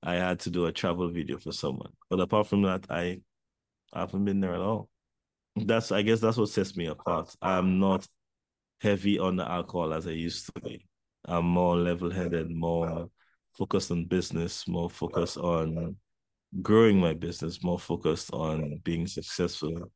I 0.03 0.15
had 0.15 0.41
to 0.41 0.51
do 0.51 0.67
a 0.67 0.73
travel 0.73 1.11
video 1.11 1.39
for 1.39 1.53
someone. 1.53 1.93
But 2.11 2.21
apart 2.21 2.47
from 2.47 2.63
that, 2.63 2.87
I, 2.91 3.21
I 3.93 4.01
haven't 4.01 4.25
been 4.25 4.41
there 4.41 4.55
at 4.55 4.61
all. 4.61 4.89
That's 5.57 5.93
I 5.93 6.03
guess 6.03 6.21
that's 6.21 6.37
what 6.37 6.49
sets 6.49 6.77
me 6.77 6.87
apart. 6.87 7.35
I'm 7.41 7.79
not 7.79 8.07
heavy 8.81 9.19
on 9.19 9.37
the 9.37 9.51
alcohol 9.51 9.93
as 9.93 10.07
I 10.07 10.13
used 10.13 10.47
to 10.47 10.61
be. 10.61 10.87
I'm 11.27 11.47
more 11.47 11.77
level-headed, 11.77 12.51
more 12.51 13.09
focused 13.57 13.91
on 13.91 14.05
business, 14.05 14.69
more 14.69 14.91
focused 14.91 15.39
on 15.39 15.97
growing 16.61 17.01
my 17.01 17.15
business, 17.15 17.63
more 17.63 17.79
focused 17.79 18.33
on 18.33 18.81
being 18.85 19.07
successful 19.07 19.91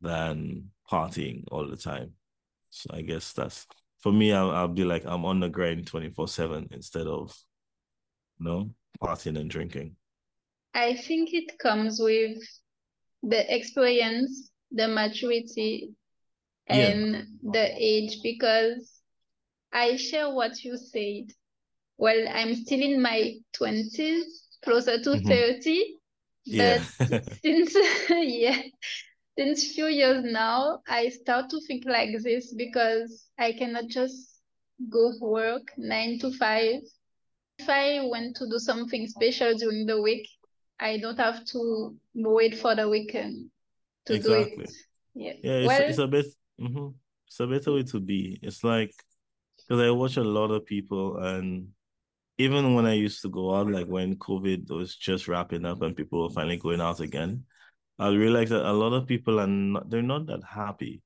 than 0.00 0.70
partying 0.90 1.44
all 1.50 1.68
the 1.68 1.76
time. 1.76 2.12
So 2.70 2.90
I 2.92 3.02
guess 3.02 3.32
that's 3.32 3.66
for 3.98 4.12
me. 4.12 4.32
I'll, 4.32 4.50
I'll 4.50 4.68
be 4.68 4.84
like 4.84 5.04
I'm 5.04 5.24
on 5.24 5.40
the 5.40 5.48
grind 5.48 5.86
twenty 5.86 6.10
four 6.10 6.28
seven 6.28 6.68
instead 6.70 7.06
of, 7.06 7.36
you 8.38 8.46
know, 8.46 8.70
partying 9.02 9.38
and 9.38 9.50
drinking? 9.50 9.96
I 10.72 10.94
think 10.94 11.34
it 11.34 11.58
comes 11.58 12.00
with 12.00 12.38
the 13.22 13.54
experience, 13.54 14.50
the 14.70 14.88
maturity, 14.88 15.90
and 16.70 17.14
yeah. 17.14 17.22
the 17.42 17.74
age 17.76 18.18
because 18.22 19.00
I 19.72 19.96
share 19.96 20.30
what 20.30 20.62
you 20.64 20.76
said. 20.76 21.32
Well, 21.96 22.26
I'm 22.32 22.54
still 22.54 22.80
in 22.80 23.02
my 23.02 23.34
20s, 23.60 24.22
closer 24.64 25.02
to 25.02 25.10
mm-hmm. 25.10 25.28
30. 25.28 25.96
Yeah. 26.44 26.82
But 26.98 27.34
since 27.42 27.76
yeah, 28.10 28.62
since 29.38 29.72
few 29.74 29.86
years 29.86 30.24
now, 30.24 30.80
I 30.88 31.10
start 31.10 31.50
to 31.50 31.60
think 31.66 31.84
like 31.86 32.10
this 32.22 32.54
because 32.54 33.26
I 33.38 33.52
cannot 33.52 33.88
just 33.88 34.40
go 34.88 35.12
work 35.20 35.72
nine 35.76 36.18
to 36.20 36.32
five 36.32 36.80
if 37.60 37.68
I 37.68 38.00
want 38.02 38.36
to 38.36 38.48
do 38.48 38.58
something 38.58 39.06
special 39.06 39.54
during 39.54 39.86
the 39.86 40.00
week, 40.00 40.28
I 40.78 40.98
don't 40.98 41.18
have 41.18 41.44
to 41.46 41.94
wait 42.14 42.58
for 42.58 42.74
the 42.74 42.88
weekend 42.88 43.50
to 44.06 44.14
exactly. 44.14 44.56
do 44.56 44.62
it. 44.62 44.72
Yeah, 45.14 45.32
yeah, 45.42 45.52
it's, 45.52 45.66
well, 45.68 45.82
it's 45.82 45.98
a 45.98 46.06
bit. 46.06 46.26
Mm-hmm. 46.60 46.88
It's 47.26 47.40
a 47.40 47.46
better 47.46 47.72
way 47.72 47.82
to 47.84 48.00
be. 48.00 48.38
It's 48.42 48.64
like 48.64 48.92
because 49.56 49.80
I 49.80 49.90
watch 49.90 50.16
a 50.16 50.24
lot 50.24 50.50
of 50.50 50.66
people, 50.66 51.18
and 51.18 51.68
even 52.38 52.74
when 52.74 52.86
I 52.86 52.94
used 52.94 53.22
to 53.22 53.28
go 53.28 53.54
out, 53.54 53.70
like 53.70 53.86
when 53.86 54.16
COVID 54.16 54.70
was 54.70 54.96
just 54.96 55.28
wrapping 55.28 55.64
up 55.64 55.82
and 55.82 55.96
people 55.96 56.22
were 56.22 56.34
finally 56.34 56.56
going 56.56 56.80
out 56.80 57.00
again, 57.00 57.44
I 57.98 58.08
realized 58.08 58.52
that 58.52 58.68
a 58.68 58.72
lot 58.72 58.92
of 58.92 59.06
people 59.06 59.40
are 59.40 59.46
not. 59.46 59.90
They're 59.90 60.02
not 60.02 60.26
that 60.26 60.42
happy 60.44 61.02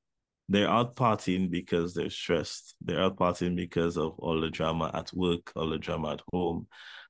they're 0.48 0.68
out 0.68 0.94
partying 0.94 1.50
because 1.50 1.94
they're 1.94 2.10
stressed. 2.10 2.76
They're 2.82 3.00
out 3.00 3.16
partying 3.16 3.56
because 3.56 3.96
of 3.96 4.18
all 4.18 4.40
the 4.40 4.50
drama 4.50 4.90
at 4.92 5.12
work, 5.12 5.52
all 5.56 5.70
the 5.70 5.78
drama 5.78 6.12
at 6.12 6.20
home. 6.32 6.66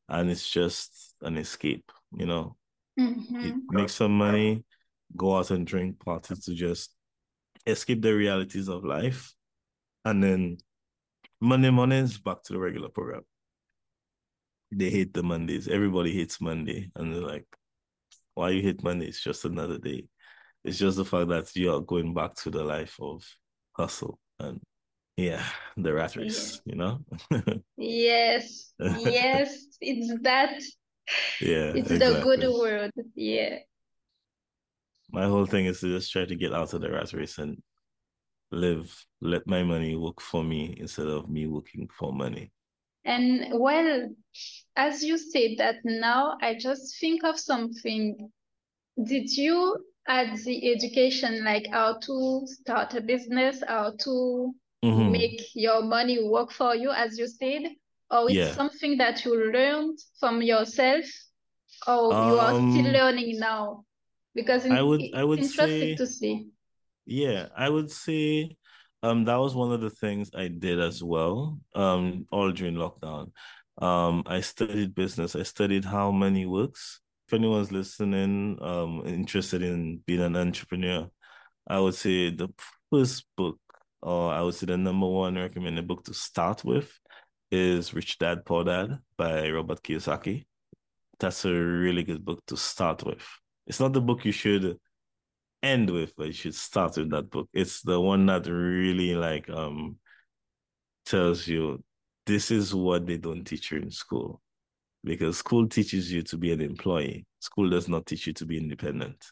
And 0.08 0.30
it's 0.30 0.48
just 0.48 1.14
an 1.22 1.36
escape, 1.36 1.90
you 2.16 2.26
know. 2.26 2.56
Mm-hmm. 2.98 3.58
Make 3.70 3.88
some 3.88 4.16
money, 4.16 4.64
go 5.16 5.36
out 5.36 5.50
and 5.50 5.66
drink, 5.66 5.98
party 6.04 6.34
to 6.36 6.54
just 6.54 6.94
escape 7.66 8.02
the 8.02 8.14
realities 8.14 8.68
of 8.68 8.84
life. 8.84 9.32
And 10.04 10.22
then 10.22 10.58
Monday 11.40 11.70
mornings 11.70 12.18
back 12.18 12.42
to 12.44 12.52
the 12.52 12.58
regular 12.58 12.88
program. 12.88 13.22
They 14.70 14.90
hate 14.90 15.14
the 15.14 15.22
Mondays. 15.22 15.68
Everybody 15.68 16.12
hates 16.12 16.40
Monday. 16.40 16.90
And 16.96 17.14
they're 17.14 17.22
like, 17.22 17.46
why 18.34 18.50
you 18.50 18.62
hate 18.62 18.82
Monday? 18.82 19.06
It's 19.06 19.22
just 19.22 19.44
another 19.44 19.78
day. 19.78 20.06
It's 20.64 20.78
just 20.78 20.96
the 20.96 21.04
fact 21.04 21.28
that 21.28 21.54
you 21.54 21.72
are 21.72 21.80
going 21.80 22.14
back 22.14 22.34
to 22.36 22.50
the 22.50 22.64
life 22.64 22.96
of 23.00 23.24
hustle 23.72 24.18
and 24.38 24.60
yeah, 25.16 25.44
the 25.76 25.92
rat 25.92 26.16
race, 26.16 26.60
yeah. 26.64 26.72
you 26.72 26.78
know? 26.78 26.98
yes. 27.76 28.72
Yes. 28.78 29.66
It's 29.80 30.22
that. 30.22 30.60
Yeah. 31.40 31.72
It's 31.74 31.90
exactly. 31.90 32.14
the 32.14 32.20
good 32.22 32.52
world. 32.52 32.90
Yeah. 33.14 33.58
My 35.14 35.26
whole 35.26 35.46
thing 35.46 35.66
is 35.66 35.78
to 35.78 35.96
just 35.96 36.10
try 36.10 36.24
to 36.24 36.34
get 36.34 36.52
out 36.52 36.74
of 36.74 36.80
the 36.80 36.90
rat 36.90 37.12
race 37.12 37.38
and 37.38 37.62
live, 38.50 39.06
let 39.20 39.46
my 39.46 39.62
money 39.62 39.94
work 39.94 40.20
for 40.20 40.42
me 40.42 40.74
instead 40.76 41.06
of 41.06 41.30
me 41.30 41.46
working 41.46 41.88
for 41.96 42.12
money. 42.12 42.50
And 43.04 43.60
well, 43.60 44.10
as 44.74 45.04
you 45.04 45.16
said 45.16 45.52
that 45.58 45.76
now, 45.84 46.36
I 46.42 46.56
just 46.58 46.98
think 46.98 47.22
of 47.22 47.38
something. 47.38 48.28
Did 49.04 49.30
you 49.36 49.76
add 50.08 50.36
the 50.38 50.72
education, 50.72 51.44
like 51.44 51.68
how 51.70 51.98
to 52.06 52.42
start 52.46 52.94
a 52.94 53.00
business, 53.00 53.62
how 53.68 53.92
to 54.00 54.52
mm-hmm. 54.84 55.12
make 55.12 55.42
your 55.54 55.82
money 55.82 56.28
work 56.28 56.50
for 56.50 56.74
you, 56.74 56.90
as 56.90 57.16
you 57.16 57.28
said? 57.28 57.62
Or 58.10 58.24
it's 58.24 58.34
yeah. 58.34 58.52
something 58.54 58.98
that 58.98 59.24
you 59.24 59.52
learned 59.52 59.96
from 60.18 60.42
yourself, 60.42 61.04
or 61.86 62.12
um, 62.12 62.30
you 62.30 62.38
are 62.40 62.54
still 62.54 62.86
um, 62.88 62.92
learning 62.92 63.38
now? 63.38 63.84
Because 64.34 64.66
I 64.66 64.82
would, 64.82 65.02
I 65.14 65.22
would 65.22 65.38
interesting 65.38 65.80
say, 65.80 65.94
to 65.96 66.06
see. 66.06 66.48
Yeah, 67.06 67.48
I 67.56 67.68
would 67.68 67.90
say 67.90 68.56
um, 69.02 69.24
that 69.26 69.36
was 69.36 69.54
one 69.54 69.72
of 69.72 69.80
the 69.80 69.90
things 69.90 70.30
I 70.34 70.48
did 70.48 70.80
as 70.80 71.02
well, 71.02 71.58
um, 71.74 72.26
all 72.30 72.50
during 72.52 72.74
lockdown. 72.74 73.32
Um, 73.80 74.22
I 74.26 74.40
studied 74.40 74.94
business. 74.94 75.36
I 75.36 75.42
studied 75.42 75.84
how 75.84 76.10
money 76.10 76.46
works. 76.46 77.00
If 77.28 77.34
anyone's 77.34 77.72
listening, 77.72 78.58
um, 78.60 79.02
interested 79.04 79.62
in 79.62 79.98
being 80.06 80.20
an 80.20 80.36
entrepreneur, 80.36 81.10
I 81.66 81.80
would 81.80 81.94
say 81.94 82.30
the 82.30 82.48
first 82.90 83.26
book, 83.36 83.58
or 84.02 84.32
I 84.32 84.42
would 84.42 84.54
say 84.54 84.66
the 84.66 84.76
number 84.76 85.06
one 85.06 85.36
recommended 85.36 85.86
book 85.86 86.04
to 86.04 86.14
start 86.14 86.64
with, 86.64 86.92
is 87.50 87.94
Rich 87.94 88.18
Dad 88.18 88.44
Poor 88.44 88.64
Dad 88.64 88.98
by 89.16 89.48
Robert 89.50 89.82
Kiyosaki. 89.82 90.44
That's 91.18 91.44
a 91.44 91.52
really 91.52 92.02
good 92.04 92.24
book 92.24 92.42
to 92.46 92.56
start 92.56 93.04
with. 93.04 93.24
It's 93.66 93.80
not 93.80 93.92
the 93.92 94.00
book 94.00 94.24
you 94.24 94.32
should 94.32 94.78
end 95.62 95.90
with, 95.90 96.14
but 96.16 96.26
you 96.26 96.32
should 96.32 96.54
start 96.54 96.96
with 96.96 97.10
that 97.10 97.30
book. 97.30 97.48
It's 97.52 97.82
the 97.82 98.00
one 98.00 98.26
that 98.26 98.46
really 98.46 99.14
like 99.14 99.48
um 99.48 99.98
tells 101.06 101.46
you 101.46 101.82
this 102.26 102.50
is 102.50 102.74
what 102.74 103.06
they 103.06 103.18
don't 103.18 103.44
teach 103.44 103.70
you 103.70 103.78
in 103.78 103.90
school. 103.90 104.40
Because 105.02 105.36
school 105.36 105.68
teaches 105.68 106.10
you 106.10 106.22
to 106.22 106.38
be 106.38 106.52
an 106.52 106.62
employee. 106.62 107.26
School 107.40 107.68
does 107.68 107.88
not 107.88 108.06
teach 108.06 108.26
you 108.26 108.32
to 108.34 108.46
be 108.46 108.56
independent. 108.56 109.22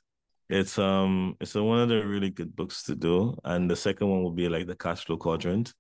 It's 0.49 0.79
um 0.79 1.37
it's 1.41 1.55
a, 1.55 1.63
one 1.63 1.81
of 1.81 1.89
the 1.89 2.07
really 2.07 2.31
good 2.31 2.55
books 2.55 2.83
to 2.85 2.95
do. 2.95 3.37
And 3.45 3.71
the 3.71 3.77
second 3.77 4.09
one 4.09 4.23
will 4.23 4.33
be 4.33 4.49
like 4.49 4.67
the 4.67 4.77
cash 4.77 5.05
flow 5.05 5.17
quadrant, 5.17 5.73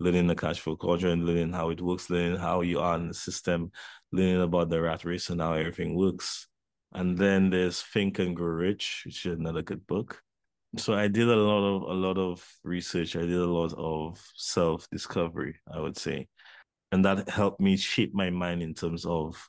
learning 0.00 0.26
the 0.26 0.34
cash 0.34 0.60
flow 0.60 0.76
quadrant, 0.76 1.24
learning 1.24 1.52
how 1.52 1.70
it 1.70 1.80
works, 1.80 2.08
learning 2.10 2.38
how 2.38 2.62
you 2.62 2.80
are 2.80 2.96
in 2.96 3.08
the 3.08 3.14
system, 3.14 3.70
learning 4.12 4.42
about 4.42 4.70
the 4.70 4.80
rat 4.80 5.04
race 5.04 5.28
and 5.30 5.40
how 5.40 5.52
everything 5.54 5.94
works. 5.94 6.46
And 6.94 7.18
then 7.18 7.50
there's 7.50 7.82
Think 7.82 8.18
and 8.20 8.36
Grow 8.36 8.46
Rich, 8.48 9.02
which 9.04 9.26
is 9.26 9.38
another 9.38 9.62
good 9.62 9.86
book. 9.86 10.22
So 10.76 10.94
I 10.94 11.08
did 11.08 11.28
a 11.28 11.36
lot 11.36 11.64
of 11.64 11.82
a 11.82 11.94
lot 11.94 12.18
of 12.18 12.44
research. 12.64 13.16
I 13.16 13.20
did 13.20 13.32
a 13.32 13.46
lot 13.46 13.72
of 13.74 14.20
self 14.36 14.88
discovery, 14.90 15.60
I 15.72 15.80
would 15.80 15.96
say, 15.96 16.28
and 16.92 17.04
that 17.04 17.28
helped 17.28 17.60
me 17.60 17.76
shape 17.76 18.14
my 18.14 18.30
mind 18.30 18.62
in 18.62 18.74
terms 18.74 19.04
of 19.06 19.48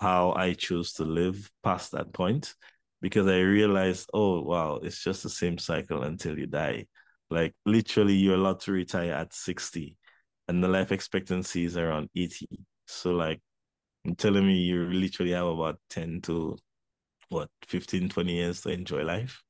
how 0.00 0.32
I 0.32 0.54
chose 0.54 0.92
to 0.94 1.04
live 1.04 1.50
past 1.62 1.92
that 1.92 2.12
point, 2.12 2.54
because 3.00 3.26
I 3.26 3.40
realized, 3.40 4.10
oh 4.14 4.42
wow, 4.42 4.80
it's 4.82 5.02
just 5.02 5.22
the 5.22 5.30
same 5.30 5.58
cycle 5.58 6.02
until 6.02 6.38
you 6.38 6.46
die. 6.46 6.86
Like 7.30 7.54
literally, 7.66 8.14
you're 8.14 8.36
allowed 8.36 8.60
to 8.60 8.72
retire 8.72 9.12
at 9.12 9.34
sixty, 9.34 9.96
and 10.48 10.62
the 10.62 10.68
life 10.68 10.92
expectancy 10.92 11.64
is 11.64 11.76
around 11.76 12.10
eighty. 12.16 12.48
So 12.86 13.12
like, 13.12 13.40
I'm 14.06 14.16
telling 14.16 14.46
me, 14.46 14.54
you 14.54 14.84
literally 14.86 15.32
have 15.32 15.46
about 15.46 15.80
ten 15.90 16.20
to 16.22 16.58
what 17.28 17.48
15 17.66 18.08
20 18.08 18.32
years 18.32 18.60
to 18.62 18.70
enjoy 18.70 19.02
life? 19.02 19.42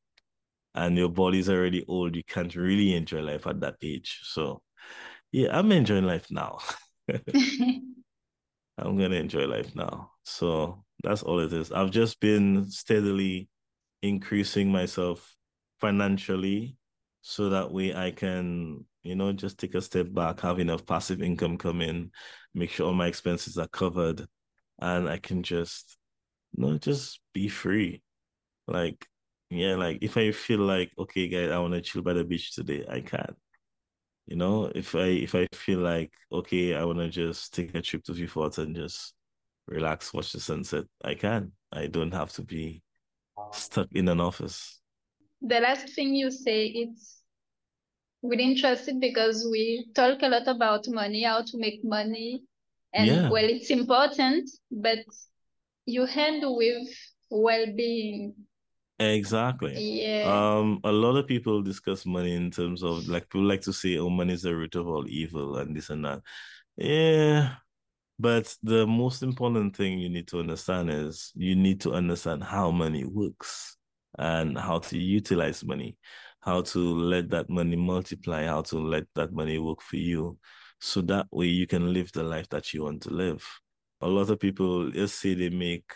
And 0.75 0.97
your 0.97 1.09
body's 1.09 1.49
already 1.49 1.85
old 1.89 2.15
you 2.15 2.23
can't 2.25 2.55
really 2.55 2.95
enjoy 2.95 3.21
life 3.21 3.47
at 3.47 3.61
that 3.61 3.77
age. 3.83 4.21
So 4.23 4.63
yeah 5.33 5.57
i'm 5.59 5.73
enjoying 5.73 6.05
life 6.05 6.27
now. 6.31 6.59
I'm 8.81 8.97
gonna 8.97 9.17
enjoy 9.17 9.47
life 9.47 9.75
now. 9.75 10.13
So 10.25 10.85
that's 11.03 11.23
all 11.23 11.41
it 11.41 11.53
is. 11.53 11.73
I've 11.73 11.91
just 11.91 12.21
been 12.21 12.71
steadily 12.71 13.49
increasing 14.03 14.71
myself 14.71 15.35
financially 15.81 16.77
so 17.21 17.51
that 17.51 17.71
way 17.73 17.95
i 17.95 18.11
can 18.11 18.85
you 19.03 19.15
know 19.15 19.33
just 19.33 19.59
take 19.59 19.75
a 19.75 19.83
step 19.83 20.07
back 20.13 20.41
have 20.41 20.59
enough 20.59 20.87
passive 20.87 21.21
income 21.21 21.57
come 21.59 21.81
in 21.81 22.11
make 22.55 22.71
sure 22.71 22.87
all 22.87 22.95
my 22.95 23.07
expenses 23.07 23.59
are 23.59 23.69
covered 23.69 24.27
and 24.81 25.09
i 25.09 25.19
can 25.19 25.43
just 25.43 25.98
no, 26.59 26.77
just 26.77 27.21
be 27.33 27.49
free. 27.49 28.03
Like, 28.67 29.07
yeah, 29.49 29.77
like 29.77 29.99
if 30.03 30.17
I 30.17 30.33
feel 30.33 30.59
like, 30.59 30.91
okay, 30.99 31.29
guys, 31.29 31.51
I 31.51 31.59
want 31.59 31.75
to 31.75 31.81
chill 31.81 32.03
by 32.03 32.15
the 32.15 32.25
beach 32.25 32.55
today, 32.55 32.85
I 32.91 33.01
can. 33.01 33.35
You 34.27 34.37
know, 34.37 34.71
if 34.75 34.95
I 34.95 35.07
if 35.07 35.35
I 35.35 35.47
feel 35.55 35.79
like, 35.79 36.13
okay, 36.33 36.75
I 36.75 36.85
want 36.85 36.99
to 36.99 37.09
just 37.09 37.55
take 37.55 37.75
a 37.75 37.81
trip 37.81 38.03
to 38.05 38.13
Vieux 38.13 38.27
Fort 38.27 38.59
and 38.59 38.75
just 38.75 39.15
relax, 39.69 40.13
watch 40.13 40.33
the 40.33 40.41
sunset, 40.41 40.85
I 41.03 41.15
can. 41.15 41.53
I 41.73 41.87
don't 41.87 42.13
have 42.13 42.33
to 42.33 42.43
be 42.43 42.83
stuck 43.53 43.89
in 43.93 44.09
an 44.09 44.21
office. 44.21 44.81
The 45.41 45.61
last 45.61 45.89
thing 45.95 46.15
you 46.15 46.31
say, 46.33 46.67
it's 46.67 47.23
really 48.23 48.45
interested 48.45 49.01
because 49.01 49.47
we 49.49 49.87
talk 49.95 50.23
a 50.23 50.29
lot 50.29 50.49
about 50.49 50.89
money, 50.89 51.23
how 51.23 51.43
to 51.43 51.57
make 51.57 51.85
money. 51.85 52.43
And 52.93 53.07
yeah. 53.07 53.31
well, 53.31 53.45
it's 53.45 53.71
important, 53.71 54.51
but 54.73 54.99
you 55.89 56.07
handle 56.07 56.57
with 56.57 56.89
well-being. 57.31 58.35
Exactly. 59.01 60.03
Yeah. 60.03 60.59
Um 60.59 60.81
a 60.85 60.91
lot 60.91 61.17
of 61.17 61.27
people 61.27 61.63
discuss 61.63 62.05
money 62.05 62.35
in 62.35 62.51
terms 62.51 62.83
of 62.83 63.09
like 63.09 63.29
people 63.29 63.47
like 63.47 63.61
to 63.63 63.73
say 63.73 63.97
oh 63.99 64.11
money 64.11 64.35
is 64.35 64.43
the 64.43 64.55
root 64.55 64.75
of 64.75 64.89
all 64.89 65.07
evil 65.09 65.57
and 65.59 65.77
this 65.77 65.91
and 65.91 66.05
that. 66.05 66.21
Yeah 66.77 67.55
but 68.19 68.55
the 68.63 68.87
most 68.87 69.23
important 69.23 69.77
thing 69.77 69.99
you 69.99 70.09
need 70.09 70.27
to 70.29 70.41
understand 70.41 70.91
is 70.91 71.33
you 71.37 71.55
need 71.55 71.81
to 71.81 71.93
understand 71.93 72.43
how 72.43 72.71
money 72.71 73.05
works 73.05 73.77
and 74.19 74.59
how 74.59 74.79
to 74.79 74.99
utilize 74.99 75.65
money 75.65 75.97
how 76.41 76.61
to 76.63 76.79
let 76.79 77.31
that 77.31 77.49
money 77.49 77.77
multiply 77.77 78.45
how 78.45 78.63
to 78.63 78.79
let 78.79 79.05
that 79.15 79.33
money 79.33 79.59
work 79.59 79.81
for 79.81 79.97
you 79.97 80.37
so 80.81 81.01
that 81.01 81.27
way 81.31 81.47
you 81.47 81.67
can 81.67 81.93
live 81.93 82.11
the 82.13 82.23
life 82.23 82.49
that 82.49 82.73
you 82.75 82.83
want 82.83 83.03
to 83.03 83.11
live 83.11 83.47
a 84.01 84.09
lot 84.09 84.31
of 84.31 84.39
people, 84.41 84.91
let's 84.91 85.13
say 85.13 85.35
they 85.35 85.51
make, 85.51 85.91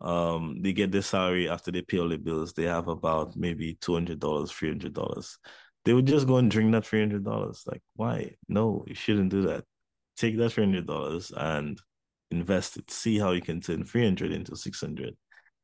um, 0.00 0.60
they 0.60 0.72
get 0.72 0.92
their 0.92 1.02
salary 1.02 1.48
after 1.48 1.70
they 1.70 1.82
pay 1.82 1.98
all 1.98 2.08
the 2.08 2.18
bills. 2.18 2.52
They 2.52 2.64
have 2.64 2.88
about 2.88 3.36
maybe 3.36 3.78
two 3.80 3.94
hundred 3.94 4.20
dollars, 4.20 4.52
three 4.52 4.68
hundred 4.68 4.92
dollars. 4.92 5.38
They 5.84 5.94
would 5.94 6.06
just 6.06 6.26
go 6.26 6.36
and 6.36 6.50
drink 6.50 6.72
that 6.72 6.86
three 6.86 7.00
hundred 7.00 7.24
dollars. 7.24 7.62
Like, 7.66 7.82
why? 7.94 8.36
No, 8.48 8.84
you 8.86 8.94
shouldn't 8.94 9.30
do 9.30 9.42
that. 9.42 9.64
Take 10.16 10.36
that 10.38 10.50
three 10.50 10.64
hundred 10.64 10.86
dollars 10.86 11.32
and 11.36 11.80
invest 12.30 12.76
it. 12.76 12.90
See 12.90 13.18
how 13.18 13.32
you 13.32 13.40
can 13.40 13.60
turn 13.60 13.84
three 13.84 14.04
hundred 14.04 14.32
into 14.32 14.56
six 14.56 14.80
hundred. 14.80 15.16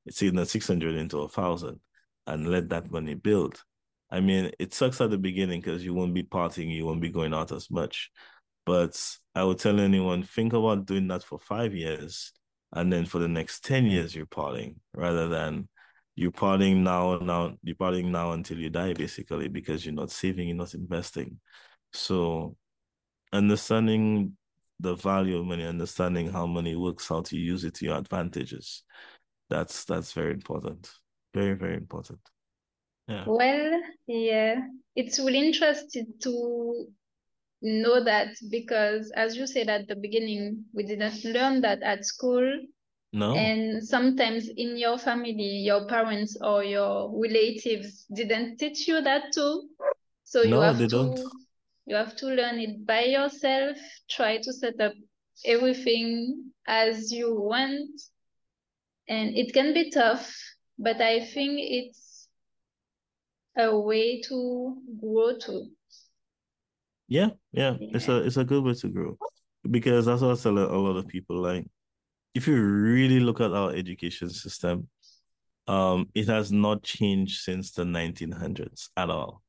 It's 0.07 0.23
even 0.23 0.45
six 0.47 0.67
hundred 0.67 0.95
into 0.97 1.19
a 1.19 1.29
thousand, 1.29 1.81
and 2.27 2.49
let 2.49 2.69
that 2.71 2.91
money 2.91 3.15
build. 3.15 3.62
I 4.11 4.21
mean, 4.21 4.51
it 4.59 4.75
sucks 4.75 5.01
at 5.01 5.11
the 5.11 5.19
beginning 5.19 5.61
because 5.61 5.85
you 5.85 5.95
won't 5.95 6.15
be 6.15 6.23
partying, 6.23 6.71
you 6.71 6.85
won't 6.85 7.01
be 7.01 7.09
going 7.09 7.33
out 7.33 7.51
as 7.51 7.71
much. 7.71 8.11
But 8.64 9.01
I 9.35 9.44
would 9.44 9.59
tell 9.59 9.81
anyone, 9.81 10.22
think 10.22 10.53
about 10.53 10.87
doing 10.87 11.09
that 11.09 11.25
for 11.25 11.38
five 11.38 11.75
years. 11.75 12.33
And 12.72 12.92
then 12.92 13.05
for 13.05 13.18
the 13.18 13.29
next 13.29 13.64
10 13.64 13.87
years, 13.87 14.14
you're 14.14 14.27
partying 14.27 14.77
rather 14.94 15.29
than 15.29 15.68
you're 16.14 16.31
partying 16.31 16.79
now, 16.79 17.18
now, 17.18 17.57
you're 17.62 17.77
partying 17.77 18.07
now 18.07 18.33
until 18.33 18.59
you 18.59 18.70
die, 18.70 18.92
basically, 18.94 19.48
because 19.48 19.85
you're 19.85 19.94
not 19.94 20.11
saving, 20.11 20.48
you're 20.48 20.57
not 20.57 20.75
investing. 20.75 21.38
So 21.92 22.57
understanding 23.33 24.37
the 24.81 24.94
value 24.94 25.38
of 25.38 25.46
money, 25.46 25.64
understanding 25.64 26.31
how 26.31 26.46
money 26.46 26.77
works, 26.77 27.09
how 27.09 27.22
to 27.22 27.37
use 27.37 27.64
it 27.64 27.75
to 27.75 27.85
your 27.85 27.96
advantages. 27.96 28.83
That's 29.48 29.85
that's 29.85 30.12
very 30.12 30.33
important. 30.33 30.90
Very, 31.35 31.55
very 31.55 31.77
important. 31.77 32.20
Yeah. 33.09 33.25
Well, 33.27 33.81
yeah. 34.07 34.61
It's 34.94 35.18
really 35.18 35.46
interesting 35.46 36.07
to 36.22 36.87
know 37.62 38.03
that 38.05 38.35
because 38.51 39.12
as 39.16 39.37
you 39.37 39.46
said 39.46 39.68
at 39.68 39.88
the 39.88 39.96
beginning 39.96 40.64
we 40.75 40.85
didn't 40.85 41.25
learn 41.25 41.61
that 41.62 41.83
at 41.83 42.05
school. 42.05 42.44
No. 43.12 43.35
And 43.35 43.83
sometimes 43.85 44.48
in 44.48 44.77
your 44.77 44.98
family 44.98 45.62
your 45.64 45.87
parents 45.87 46.37
or 46.40 46.64
your 46.64 47.11
relatives 47.20 48.07
didn't 48.14 48.59
teach 48.59 48.88
you 48.88 49.01
that 49.03 49.33
too. 49.35 49.68
So 50.25 50.42
you 50.42 50.51
no, 50.51 50.61
have 50.61 50.79
to 50.79 50.87
don't. 50.88 51.20
you 51.87 51.96
have 51.96 52.16
to 52.16 52.27
learn 52.27 52.59
it 52.61 52.87
by 52.87 53.05
yourself. 53.05 53.79
Try 54.11 54.38
to 54.38 54.53
set 54.53 54.81
up 54.81 54.94
everything 55.44 56.53
as 56.66 57.12
you 57.12 57.35
want. 57.35 57.90
And 59.09 59.37
it 59.37 59.53
can 59.53 59.75
be 59.75 59.90
tough 59.90 60.33
but 60.79 61.01
i 61.01 61.20
think 61.20 61.59
it's 61.61 62.29
a 63.57 63.79
way 63.79 64.20
to 64.20 64.77
grow 65.01 65.37
too 65.38 65.70
yeah, 67.12 67.31
yeah, 67.53 67.77
it's 67.81 68.09
a 68.09 68.25
it's 68.25 68.37
a 68.38 68.44
good 68.44 68.64
way 68.64 68.75
to 68.75 68.88
grow 68.88 69.18
because 69.70 70.07
that's 70.07 70.22
what 70.22 70.38
I 70.38 70.42
tell 70.42 70.59
a 70.59 70.64
lot 70.77 70.96
of 70.96 71.09
people. 71.09 71.37
Like, 71.42 71.66
if 72.35 72.48
you 72.48 72.61
really 72.62 73.20
look 73.20 73.40
at 73.40 73.53
our 73.53 73.72
education 73.75 74.31
system, 74.31 74.88
um, 75.68 76.09
it 76.14 76.29
has 76.29 76.53
not 76.53 76.83
changed 76.83 77.42
since 77.42 77.72
the 77.72 77.85
1900s 77.85 78.90
at 78.96 79.11
all. 79.11 79.42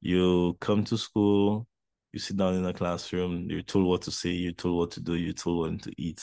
You 0.00 0.56
come 0.60 0.84
to 0.84 0.98
school, 0.98 1.68
You 2.12 2.20
sit 2.20 2.36
down 2.38 2.54
in 2.56 2.66
a 2.66 2.72
classroom, 2.74 3.48
you're 3.50 3.62
told 3.62 3.86
what 3.86 4.02
to 4.02 4.12
say, 4.12 4.30
you're 4.30 4.52
told 4.52 4.78
what 4.78 4.90
to 4.92 5.00
do, 5.00 5.14
you're 5.16 5.34
told 5.34 5.62
when 5.68 5.78
to 5.80 5.92
eat, 5.98 6.22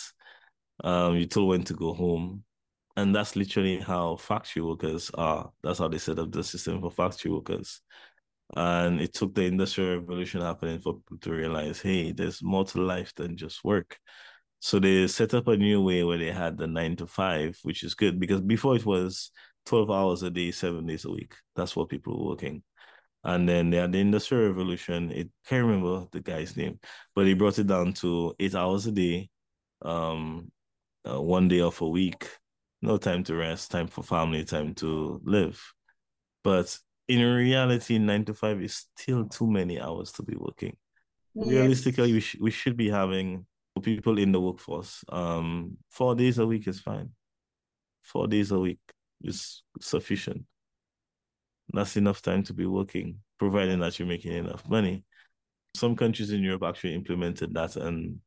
um, 0.84 1.16
you're 1.18 1.28
told 1.28 1.50
when 1.50 1.64
to 1.66 1.74
go 1.74 1.94
home. 1.94 2.44
And 2.98 3.16
that's 3.16 3.36
literally 3.36 3.80
how 3.80 4.18
factory 4.18 4.62
workers 4.62 5.12
are. 5.14 5.52
That's 5.64 5.80
how 5.80 5.88
they 5.88 6.00
set 6.00 6.20
up 6.20 6.32
the 6.32 6.44
system 6.44 6.82
for 6.82 6.92
factory 6.92 7.32
workers. 7.32 7.82
And 8.56 9.00
it 9.00 9.14
took 9.14 9.36
the 9.36 9.44
industrial 9.44 10.00
revolution 10.00 10.42
happening 10.42 10.80
for 10.80 10.96
people 10.96 11.18
to 11.22 11.32
realize, 11.32 11.82
hey, 11.82 12.12
there's 12.12 12.42
more 12.42 12.66
to 12.66 12.82
life 12.82 13.14
than 13.16 13.38
just 13.38 13.64
work. 13.64 14.00
So 14.60 14.80
they 14.80 15.08
set 15.08 15.34
up 15.34 15.48
a 15.48 15.56
new 15.56 15.82
way 15.82 16.04
where 16.04 16.18
they 16.18 16.32
had 16.32 16.58
the 16.58 16.68
nine 16.68 16.96
to 16.98 17.08
five, 17.08 17.58
which 17.64 17.84
is 17.84 17.94
good 17.96 18.20
because 18.20 18.42
before 18.42 18.76
it 18.76 18.86
was 18.86 19.32
12 19.66 19.92
hours 19.92 20.24
a 20.24 20.30
day, 20.30 20.52
seven 20.52 20.86
days 20.86 21.06
a 21.06 21.12
week. 21.12 21.36
That's 21.56 21.76
what 21.76 21.90
people 21.90 22.18
were 22.18 22.32
working. 22.32 22.64
And 23.24 23.48
then 23.48 23.70
they 23.70 23.78
had 23.78 23.92
the 23.92 24.00
Industrial 24.00 24.48
Revolution. 24.48 25.12
It 25.12 25.30
can't 25.46 25.66
remember 25.66 26.08
the 26.12 26.22
guy's 26.22 26.56
name, 26.58 26.80
but 27.16 27.28
he 27.28 27.34
brought 27.34 27.60
it 27.60 27.68
down 27.68 27.94
to 27.94 28.34
eight 28.40 28.56
hours 28.56 28.88
a 28.88 28.92
day, 28.92 29.30
um, 29.82 30.52
uh, 31.08 31.22
one 31.22 31.48
day 31.48 31.62
off 31.62 31.82
a 31.82 31.88
week, 31.88 32.28
no 32.82 32.98
time 32.98 33.24
to 33.26 33.36
rest, 33.36 33.72
time 33.72 33.88
for 33.88 34.04
family, 34.04 34.46
time 34.46 34.74
to 34.76 35.22
live. 35.24 35.62
But 36.44 36.78
in 37.10 37.22
reality, 37.22 37.98
nine 37.98 38.24
to 38.26 38.34
five 38.36 38.62
is 38.62 38.86
still 38.96 39.26
too 39.26 39.48
many 39.48 39.82
hours 39.82 40.12
to 40.14 40.24
be 40.24 40.36
working. 40.38 40.78
Realistically, 41.34 42.14
we, 42.14 42.20
sh- 42.20 42.38
we 42.40 42.52
should 42.52 42.78
be 42.78 42.90
having 42.90 43.46
people 43.82 44.20
in 44.20 44.32
the 44.32 44.40
workforce. 44.40 45.04
Um, 45.10 45.78
four 45.90 46.14
days 46.14 46.38
a 46.38 46.46
week 46.46 46.68
is 46.68 46.80
fine. 46.80 47.10
Four 48.04 48.28
days 48.28 48.52
a 48.52 48.60
week 48.60 48.80
is 49.24 49.64
sufficient. 49.82 50.44
That's 51.74 51.98
enough 51.98 52.22
time 52.22 52.44
to 52.44 52.54
be 52.54 52.68
working, 52.68 53.20
providing 53.40 53.80
that 53.80 53.98
you're 53.98 54.08
making 54.08 54.34
enough 54.34 54.68
money. 54.70 55.04
Some 55.76 55.96
countries 55.96 56.32
in 56.32 56.44
Europe 56.44 56.64
actually 56.64 56.94
implemented 56.94 57.54
that 57.56 57.76
and 57.76 58.20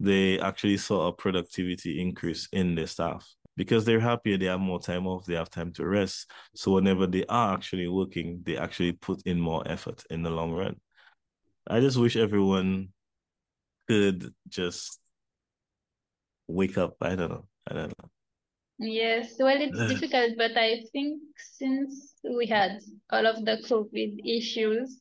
they 0.00 0.40
actually 0.40 0.76
saw 0.76 1.08
a 1.08 1.12
productivity 1.12 2.00
increase 2.00 2.48
in 2.52 2.74
their 2.74 2.86
staff 2.86 3.28
because 3.58 3.84
they're 3.84 3.98
happier, 3.98 4.38
they 4.38 4.46
have 4.46 4.60
more 4.60 4.78
time 4.78 5.04
off, 5.08 5.26
they 5.26 5.34
have 5.34 5.50
time 5.50 5.72
to 5.72 5.84
rest. 5.84 6.30
So 6.54 6.72
whenever 6.72 7.08
they 7.08 7.24
are 7.28 7.54
actually 7.54 7.88
working, 7.88 8.40
they 8.44 8.56
actually 8.56 8.92
put 8.92 9.20
in 9.26 9.40
more 9.40 9.66
effort 9.66 10.04
in 10.10 10.22
the 10.22 10.30
long 10.30 10.52
run. 10.52 10.76
I 11.66 11.80
just 11.80 11.98
wish 11.98 12.16
everyone 12.16 12.90
could 13.88 14.32
just 14.48 15.00
wake 16.46 16.78
up. 16.78 16.96
I 17.00 17.16
don't 17.16 17.30
know. 17.30 17.46
I 17.68 17.74
don't 17.74 17.94
know. 17.98 18.08
Yes, 18.78 19.34
well, 19.40 19.60
it's 19.60 19.76
difficult, 19.92 20.38
but 20.38 20.56
I 20.56 20.84
think 20.92 21.20
since 21.36 22.14
we 22.22 22.46
had 22.46 22.78
all 23.10 23.26
of 23.26 23.44
the 23.44 23.58
COVID 23.68 24.20
issues, 24.24 25.00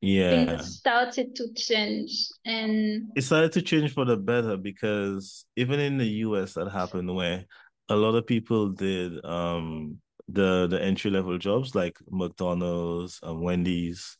yeah, 0.00 0.46
things 0.46 0.78
started 0.78 1.36
to 1.36 1.52
change, 1.52 2.28
and 2.46 3.10
it 3.14 3.20
started 3.20 3.52
to 3.52 3.60
change 3.60 3.92
for 3.92 4.06
the 4.06 4.16
better 4.16 4.56
because 4.56 5.44
even 5.56 5.78
in 5.78 5.98
the 5.98 6.08
US, 6.24 6.54
that 6.54 6.70
happened 6.70 7.14
where 7.14 7.44
a 7.90 7.96
lot 7.96 8.16
of 8.16 8.26
people 8.26 8.70
did 8.70 9.24
um 9.26 9.98
the 10.28 10.68
the 10.68 10.82
entry 10.82 11.10
level 11.12 11.38
jobs 11.38 11.74
like 11.76 11.98
McDonald's 12.10 13.20
and 13.22 13.42
Wendy's, 13.42 14.18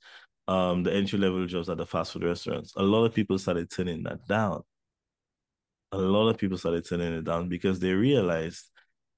um 0.48 0.84
the 0.84 0.94
entry 0.94 1.18
level 1.20 1.46
jobs 1.46 1.70
at 1.70 1.78
the 1.78 1.86
fast 1.86 2.12
food 2.12 2.24
restaurants. 2.24 2.74
A 2.76 2.82
lot 2.84 3.06
of 3.06 3.14
people 3.14 3.38
started 3.38 3.70
turning 3.70 4.04
that 4.04 4.26
down. 4.28 4.62
A 5.92 5.98
lot 5.98 6.28
of 6.28 6.38
people 6.38 6.58
started 6.58 6.84
turning 6.86 7.12
it 7.14 7.24
down 7.24 7.48
because 7.48 7.80
they 7.80 7.92
realized 7.92 8.70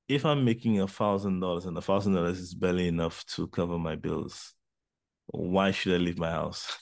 if 0.09 0.27
I'm 0.27 0.45
making 0.45 0.81
a 0.81 0.89
thousand 0.89 1.41
dollars 1.41 1.67
and 1.67 1.77
a 1.79 1.83
thousand 1.83 2.15
dollars 2.15 2.39
is 2.41 2.55
barely 2.55 2.89
enough 2.89 3.25
to 3.37 3.49
cover 3.49 3.79
my 3.79 3.97
bills, 3.97 4.55
why 5.29 5.73
should 5.73 5.95
I 5.95 5.99
leave 5.99 6.19
my 6.19 6.31
house? 6.31 6.79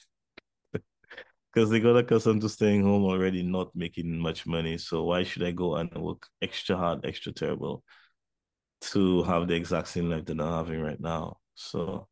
Because 1.53 1.69
they 1.69 1.79
got 1.79 1.97
accustomed 1.97 2.41
to 2.41 2.49
staying 2.49 2.83
home 2.83 3.03
already, 3.03 3.43
not 3.43 3.75
making 3.75 4.17
much 4.17 4.45
money. 4.45 4.77
So 4.77 5.03
why 5.03 5.23
should 5.23 5.43
I 5.43 5.51
go 5.51 5.75
and 5.75 5.91
work 5.95 6.27
extra 6.41 6.77
hard, 6.77 7.05
extra 7.05 7.33
terrible 7.33 7.83
to 8.81 9.23
have 9.23 9.47
the 9.47 9.55
exact 9.55 9.89
same 9.89 10.09
life 10.09 10.25
that 10.25 10.39
I'm 10.39 10.65
having 10.65 10.81
right 10.81 10.99
now? 10.99 11.37
So 11.55 12.07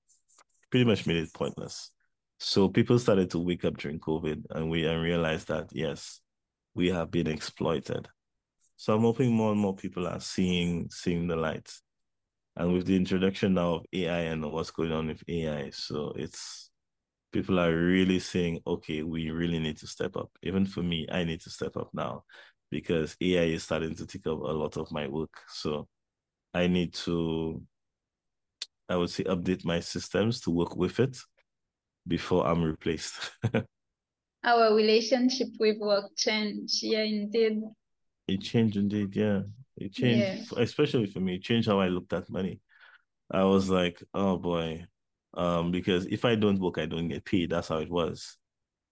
pretty 0.70 0.86
much 0.86 1.08
made 1.08 1.18
it 1.18 1.34
pointless. 1.34 1.92
So 2.40 2.68
people 2.68 3.00
started 3.00 3.32
to 3.32 3.40
wake 3.40 3.66
up 3.66 3.78
during 3.78 4.00
COVID 4.00 4.44
and 4.52 4.70
we 4.70 4.86
and 4.86 5.02
realized 5.02 5.48
that 5.48 5.70
yes, 5.72 6.20
we 6.76 6.90
have 6.90 7.12
been 7.12 7.28
exploited 7.28 8.08
so 8.80 8.96
I'm 8.96 9.02
hoping 9.02 9.34
more 9.34 9.52
and 9.52 9.60
more 9.60 9.76
people 9.76 10.08
are 10.08 10.22
seeing 10.22 10.90
seeing 10.90 11.28
the 11.28 11.36
light. 11.36 11.70
And 12.56 12.72
with 12.72 12.86
the 12.86 12.96
introduction 12.96 13.56
now 13.56 13.74
of 13.74 13.86
AI 13.92 14.20
and 14.32 14.50
what's 14.54 14.72
going 14.72 14.94
on 14.94 15.08
with 15.08 15.22
AI, 15.28 15.72
so 15.72 16.14
it's 16.16 16.69
people 17.32 17.60
are 17.60 17.76
really 17.76 18.20
saying, 18.20 18.60
okay, 18.66 19.04
we 19.04 19.30
really 19.30 19.60
need 19.60 19.78
to 19.78 19.88
step 19.88 20.16
up. 20.16 20.30
Even 20.44 20.66
for 20.66 20.82
me, 20.82 21.08
I 21.12 21.24
need 21.24 21.42
to 21.42 21.50
step 21.50 21.78
up 21.78 21.90
now 21.94 22.24
because 22.72 23.16
AI 23.22 23.44
is 23.44 23.64
starting 23.64 23.96
to 23.96 24.06
take 24.06 24.28
up 24.28 24.40
a 24.40 24.52
lot 24.52 24.78
of 24.78 24.92
my 24.92 25.08
work. 25.08 25.34
So 25.48 25.88
I 26.54 26.68
need 26.68 26.94
to, 27.06 27.62
I 28.88 28.96
would 28.96 29.10
say, 29.10 29.24
update 29.26 29.66
my 29.66 29.80
systems 29.80 30.42
to 30.42 30.52
work 30.52 30.76
with 30.76 31.00
it 31.00 31.18
before 32.08 32.48
I'm 32.48 32.64
replaced. 32.64 33.32
Our 34.44 34.74
relationship 34.74 35.50
with 35.60 35.78
work 35.80 36.16
changed. 36.16 36.82
Yeah, 36.82 37.04
indeed. 37.04 37.62
It 38.28 38.42
changed 38.42 38.78
indeed, 38.78 39.16
yeah. 39.16 39.42
It 39.76 39.94
changed, 39.94 40.52
yeah. 40.52 40.62
especially 40.62 41.08
for 41.08 41.20
me. 41.20 41.36
It 41.36 41.44
changed 41.44 41.68
how 41.68 41.80
I 41.80 41.88
looked 41.88 42.14
at 42.14 42.30
money. 42.30 42.62
I 43.32 43.44
was 43.44 43.70
like, 43.70 44.02
oh 44.14 44.38
boy, 44.38 44.86
um, 45.36 45.72
because 45.72 46.06
if 46.08 46.26
I 46.26 46.36
don't 46.36 46.60
work, 46.60 46.78
I 46.78 46.86
don't 46.86 47.08
get 47.08 47.26
paid. 47.26 47.52
That's 47.52 47.68
how 47.70 47.78
it 47.80 47.90
was, 47.90 48.38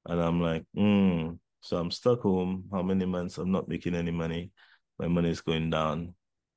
and 0.06 0.22
I'm 0.22 0.42
like, 0.42 0.66
hmm. 0.76 1.32
So 1.62 1.78
I'm 1.78 1.92
stuck 1.92 2.22
home. 2.22 2.66
How 2.72 2.82
many 2.82 3.06
months? 3.06 3.38
I'm 3.38 3.52
not 3.52 3.68
making 3.68 3.96
any 3.96 4.12
money. 4.12 4.52
My 5.00 5.08
money 5.08 5.32
is 5.32 5.42
going 5.42 5.70
down. 5.70 6.14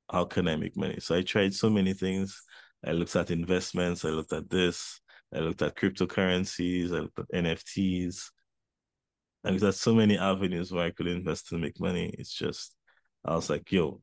How 0.09 0.25
can 0.25 0.47
I 0.47 0.55
make 0.55 0.77
money? 0.77 0.99
So 0.99 1.15
I 1.15 1.21
tried 1.21 1.53
so 1.53 1.69
many 1.69 1.93
things. 1.93 2.41
I 2.85 2.91
looked 2.91 3.15
at 3.15 3.31
investments. 3.31 4.05
I 4.05 4.09
looked 4.09 4.31
at 4.31 4.49
this. 4.49 5.01
I 5.33 5.39
looked 5.39 5.61
at 5.61 5.75
cryptocurrencies. 5.75 6.91
I 6.95 6.99
looked 6.99 7.19
at 7.19 7.29
NFTs. 7.33 8.31
And 9.43 9.59
there's 9.59 9.79
so 9.79 9.93
many 9.93 10.17
avenues 10.17 10.71
where 10.71 10.85
I 10.85 10.91
could 10.91 11.07
invest 11.07 11.51
and 11.51 11.61
make 11.61 11.79
money. 11.79 12.13
It's 12.17 12.33
just, 12.33 12.75
I 13.25 13.35
was 13.35 13.49
like, 13.49 13.71
yo, 13.71 14.01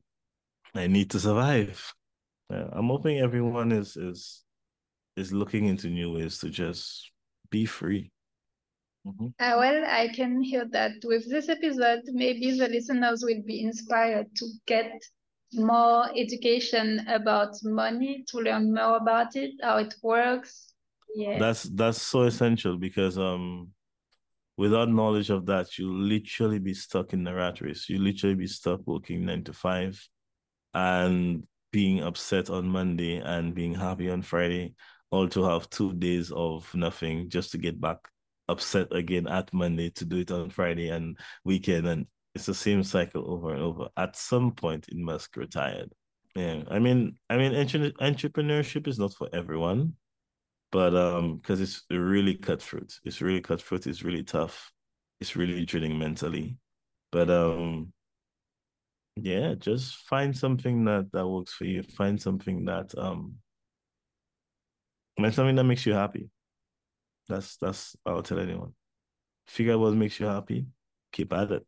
I 0.75 0.87
need 0.87 1.11
to 1.11 1.19
survive. 1.19 1.93
Yeah, 2.49 2.67
I'm 2.71 2.87
hoping 2.87 3.19
everyone 3.19 3.71
is 3.71 3.95
is 3.95 4.43
is 5.19 5.33
looking 5.33 5.65
into 5.65 5.87
new 5.87 6.13
ways 6.13 6.39
to 6.39 6.49
just 6.49 7.11
be 7.49 7.65
free. 7.65 8.11
Mm-hmm. 9.05 9.27
Uh, 9.39 9.55
well, 9.57 9.85
I 9.85 10.09
can 10.13 10.41
hear 10.41 10.65
that 10.71 10.93
with 11.03 11.29
this 11.29 11.49
episode, 11.49 12.01
maybe 12.07 12.57
the 12.57 12.67
listeners 12.67 13.23
will 13.23 13.41
be 13.45 13.63
inspired 13.63 14.27
to 14.35 14.45
get 14.67 14.91
more 15.53 16.09
education 16.15 17.05
about 17.07 17.55
money, 17.63 18.23
to 18.29 18.37
learn 18.39 18.73
more 18.73 18.97
about 18.97 19.35
it, 19.35 19.51
how 19.61 19.77
it 19.77 19.93
works. 20.03 20.73
Yeah. 21.15 21.39
That's 21.39 21.63
that's 21.63 22.01
so 22.01 22.23
essential 22.23 22.77
because 22.77 23.17
um 23.17 23.69
without 24.57 24.89
knowledge 24.89 25.29
of 25.29 25.45
that, 25.47 25.77
you 25.77 25.91
literally 25.91 26.59
be 26.59 26.73
stuck 26.73 27.13
in 27.13 27.23
the 27.23 27.33
rat 27.33 27.61
race. 27.61 27.89
You 27.89 27.97
literally 27.97 28.35
be 28.35 28.47
stuck 28.47 28.81
working 28.85 29.25
nine 29.25 29.43
to 29.45 29.53
five 29.53 30.05
and 30.73 31.43
being 31.71 32.03
upset 32.03 32.49
on 32.49 32.67
Monday 32.67 33.17
and 33.17 33.55
being 33.55 33.73
happy 33.73 34.09
on 34.09 34.21
Friday, 34.21 34.73
all 35.11 35.27
to 35.29 35.43
have 35.43 35.69
two 35.69 35.93
days 35.93 36.31
of 36.31 36.73
nothing 36.75 37.29
just 37.29 37.51
to 37.51 37.57
get 37.57 37.79
back 37.79 37.97
upset 38.47 38.93
again 38.93 39.27
at 39.27 39.53
Monday 39.53 39.89
to 39.91 40.05
do 40.05 40.17
it 40.17 40.31
on 40.31 40.49
Friday 40.49 40.89
and 40.89 41.17
weekend. 41.43 41.87
And 41.87 42.05
it's 42.35 42.45
the 42.45 42.53
same 42.53 42.83
cycle 42.83 43.31
over 43.31 43.53
and 43.53 43.61
over. 43.61 43.89
At 43.97 44.15
some 44.15 44.51
point, 44.51 44.87
it 44.89 44.97
must 44.97 45.31
grow 45.31 45.45
tired. 45.45 45.91
Yeah. 46.35 46.63
I 46.69 46.79
mean, 46.79 47.17
I 47.29 47.37
mean, 47.37 47.53
entrepreneurship 47.53 48.87
is 48.87 48.99
not 48.99 49.13
for 49.13 49.27
everyone 49.33 49.93
but 50.71 50.95
um 50.95 51.37
because 51.37 51.61
it's 51.61 51.83
really 51.89 52.35
cutthroat 52.35 52.99
it's 53.03 53.21
really 53.21 53.41
cutthroat 53.41 53.87
it's 53.87 54.03
really 54.03 54.23
tough 54.23 54.71
it's 55.19 55.35
really 55.35 55.65
draining 55.65 55.97
mentally 55.97 56.57
but 57.11 57.29
um 57.29 57.91
yeah 59.15 59.53
just 59.55 59.95
find 59.95 60.37
something 60.37 60.85
that 60.85 61.11
that 61.11 61.27
works 61.27 61.53
for 61.53 61.65
you 61.65 61.83
find 61.83 62.21
something 62.21 62.65
that 62.65 62.91
um 62.97 63.35
find 65.21 65.33
something 65.33 65.55
that 65.55 65.63
makes 65.63 65.85
you 65.85 65.93
happy 65.93 66.29
that's 67.27 67.57
that's 67.57 67.95
i'll 68.05 68.23
tell 68.23 68.39
anyone 68.39 68.73
figure 69.47 69.73
out 69.73 69.79
what 69.79 69.93
makes 69.93 70.19
you 70.19 70.25
happy 70.25 70.65
keep 71.11 71.31
at 71.33 71.51
it 71.51 71.65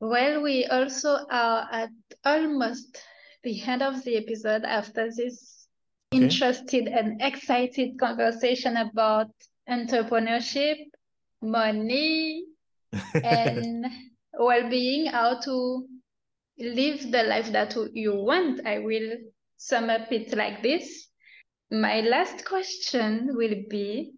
well 0.00 0.42
we 0.42 0.66
also 0.66 1.18
are 1.30 1.68
at 1.70 1.90
almost 2.24 2.98
the 3.42 3.62
end 3.62 3.82
of 3.82 4.02
the 4.04 4.16
episode 4.16 4.64
after 4.64 5.10
this 5.14 5.66
okay. 6.12 6.24
interested 6.24 6.88
and 6.88 7.20
excited 7.20 7.98
conversation 7.98 8.76
about 8.76 9.28
entrepreneurship, 9.68 10.76
money, 11.42 12.44
and 13.14 13.86
well-being, 14.38 15.06
how 15.06 15.40
to 15.40 15.86
live 16.58 17.10
the 17.10 17.22
life 17.24 17.50
that 17.52 17.76
you 17.92 18.14
want. 18.14 18.66
I 18.66 18.78
will 18.78 19.16
sum 19.56 19.90
up 19.90 20.10
it 20.12 20.36
like 20.36 20.62
this. 20.62 21.08
My 21.74 22.02
last 22.02 22.44
question 22.44 23.30
will 23.34 23.64
be 23.68 24.12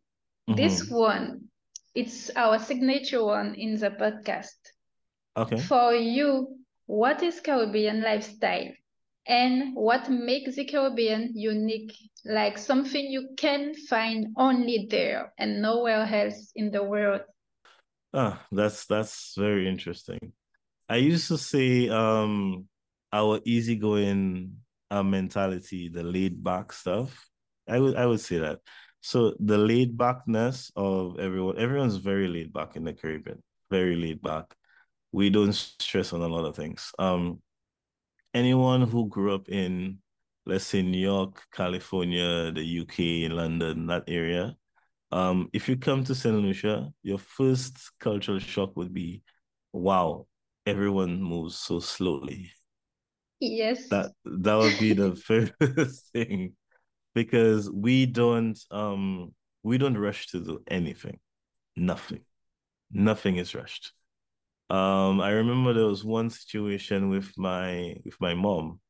mm-hmm. 0.47 0.57
this 0.57 0.91
one. 0.91 1.49
It's 1.95 2.31
our 2.37 2.59
signature 2.59 3.25
one 3.25 3.55
in 3.55 3.81
the 3.81 3.91
podcast. 3.91 4.61
Okay. 5.35 5.59
For 5.61 5.95
you, 5.95 6.59
what 6.85 7.23
is 7.23 7.41
Caribbean 7.41 8.03
lifestyle? 8.03 8.69
And 9.27 9.75
what 9.75 10.11
makes 10.11 10.57
the 10.57 10.67
Caribbean 10.67 11.33
unique? 11.35 11.97
Like 12.27 12.59
something 12.59 13.03
you 13.03 13.31
can 13.39 13.75
find 13.89 14.29
only 14.37 14.87
there 14.91 15.33
and 15.39 15.63
nowhere 15.63 16.05
else 16.05 16.53
in 16.55 16.71
the 16.71 16.83
world. 16.83 17.23
Ah, 18.13 18.45
that's 18.53 18.85
that's 18.85 19.33
very 19.37 19.67
interesting. 19.67 20.33
I 20.91 20.97
used 20.97 21.29
to 21.29 21.39
say 21.39 21.89
um 21.89 22.69
our 23.13 23.41
easygoing 23.47 24.57
uh, 24.91 25.03
mentality, 25.03 25.89
the 25.89 26.03
laid 26.03 26.45
back 26.45 26.73
stuff. 26.73 27.29
I 27.69 27.79
would 27.79 27.97
I 27.97 28.07
would 28.07 28.21
say 28.21 28.39
that. 28.39 28.61
So 29.01 29.35
the 29.39 29.59
laid 29.59 29.97
backness 29.97 30.73
of 30.75 31.19
everyone, 31.21 31.59
everyone's 31.59 31.97
very 31.97 32.29
laid 32.29 32.53
back 32.53 32.77
in 32.77 32.85
the 32.85 32.93
Caribbean, 32.93 33.43
very 33.71 33.97
laid 33.97 34.21
back. 34.21 34.55
We 35.13 35.31
don't 35.31 35.53
stress 35.53 36.13
on 36.13 36.23
a 36.23 36.29
lot 36.29 36.45
of 36.45 36.57
things. 36.57 36.91
Um, 36.99 37.41
anyone 38.35 38.83
who 38.83 39.09
grew 39.09 39.35
up 39.35 39.49
in, 39.49 39.99
let's 40.45 40.65
say, 40.65 40.83
New 40.83 40.99
York, 40.99 41.45
California, 41.53 42.51
the 42.53 42.65
UK, 42.65 43.31
London, 43.33 43.87
that 43.87 44.05
area, 44.09 44.57
um, 45.13 45.49
if 45.53 45.69
you 45.69 45.77
come 45.77 46.03
to 46.05 46.15
St. 46.15 46.35
Lucia, 46.35 46.93
your 47.03 47.19
first 47.19 47.93
cultural 48.01 48.41
shock 48.41 48.77
would 48.77 48.93
be, 48.93 49.23
wow, 49.73 50.27
everyone 50.67 51.23
moves 51.23 51.57
so 51.57 51.79
slowly. 51.79 52.51
Yes. 53.39 53.89
That 53.89 54.13
that 54.25 54.57
would 54.57 54.79
be 54.79 54.95
the 54.95 55.15
first 55.57 56.11
thing 56.13 56.57
because 57.17 57.71
we 57.71 58.05
don't 58.05 58.59
um 58.71 59.33
we 59.63 59.79
don't 59.79 59.97
rush 59.97 60.27
to 60.29 60.39
do 60.45 60.63
anything. 60.69 61.19
Nothing. 61.75 62.21
Nothing 62.93 63.37
is 63.39 63.55
rushed. 63.55 63.93
Um 64.69 65.23
I 65.23 65.31
remember 65.31 65.73
there 65.73 65.87
was 65.87 66.05
one 66.05 66.29
situation 66.29 67.09
with 67.09 67.33
my 67.39 67.97
with 68.05 68.21
my 68.21 68.35
mom. 68.35 68.81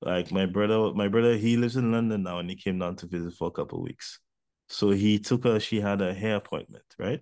Like 0.00 0.32
my 0.32 0.44
brother 0.44 0.92
my 0.92 1.06
brother 1.06 1.36
he 1.36 1.56
lives 1.56 1.76
in 1.76 1.92
London 1.92 2.24
now 2.24 2.40
and 2.40 2.50
he 2.50 2.56
came 2.56 2.80
down 2.80 2.96
to 2.96 3.06
visit 3.06 3.34
for 3.34 3.46
a 3.46 3.52
couple 3.52 3.78
of 3.78 3.84
weeks. 3.84 4.18
So 4.68 4.90
he 4.90 5.20
took 5.20 5.44
her 5.44 5.60
she 5.60 5.80
had 5.80 6.02
a 6.02 6.12
hair 6.12 6.36
appointment, 6.36 6.84
right? 6.98 7.20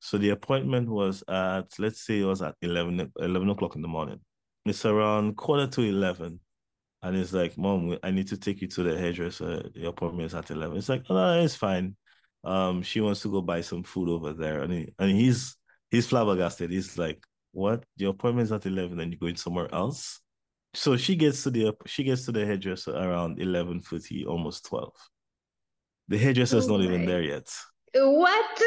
So 0.00 0.18
the 0.18 0.30
appointment 0.30 0.88
was 0.88 1.22
at 1.28 1.68
let's 1.78 2.04
say 2.04 2.18
it 2.18 2.24
was 2.24 2.42
at 2.42 2.56
11 2.62 3.12
11 3.20 3.48
o'clock 3.50 3.76
in 3.76 3.82
the 3.82 3.94
morning 3.96 4.18
it's 4.64 4.84
around 4.86 5.36
quarter 5.36 5.66
to 5.66 5.82
11 5.82 6.40
and 7.02 7.16
it's 7.16 7.32
like 7.32 7.58
mom 7.58 7.98
i 8.02 8.10
need 8.10 8.28
to 8.28 8.36
take 8.36 8.62
you 8.62 8.68
to 8.68 8.82
the 8.82 8.96
hairdresser 8.96 9.68
the 9.74 9.86
appointment 9.88 10.26
is 10.26 10.34
at 10.34 10.50
11 10.50 10.76
it's 10.76 10.88
like 10.88 11.04
oh 11.08 11.14
no, 11.14 11.42
it's 11.42 11.56
fine. 11.56 11.96
Um 12.44 12.82
she 12.82 13.00
wants 13.00 13.22
to 13.22 13.30
go 13.30 13.40
buy 13.40 13.60
some 13.60 13.84
food 13.84 14.08
over 14.08 14.32
there. 14.32 14.62
And, 14.62 14.72
he, 14.72 14.92
and 14.98 15.10
he's 15.12 15.56
he's 15.90 16.08
flabbergasted. 16.08 16.70
He's 16.70 16.98
like 16.98 17.22
what? 17.52 17.84
Your 17.96 18.10
appointment 18.10 18.46
is 18.46 18.52
at 18.52 18.66
11 18.66 18.98
and 18.98 19.12
you're 19.12 19.18
going 19.18 19.36
somewhere 19.36 19.72
else? 19.72 20.20
So 20.74 20.96
she 20.96 21.16
gets 21.16 21.42
to 21.44 21.50
the 21.50 21.74
she 21.86 22.02
gets 22.02 22.24
to 22.24 22.32
the 22.32 22.44
hairdresser 22.44 22.96
around 22.96 23.40
11 23.40 23.82
50 23.82 24.24
almost 24.26 24.66
12 24.66 24.92
the 26.08 26.18
hairdresser's 26.18 26.68
oh 26.68 26.76
not 26.76 26.84
even 26.84 27.06
there 27.06 27.22
yet. 27.22 27.48
What? 27.94 28.62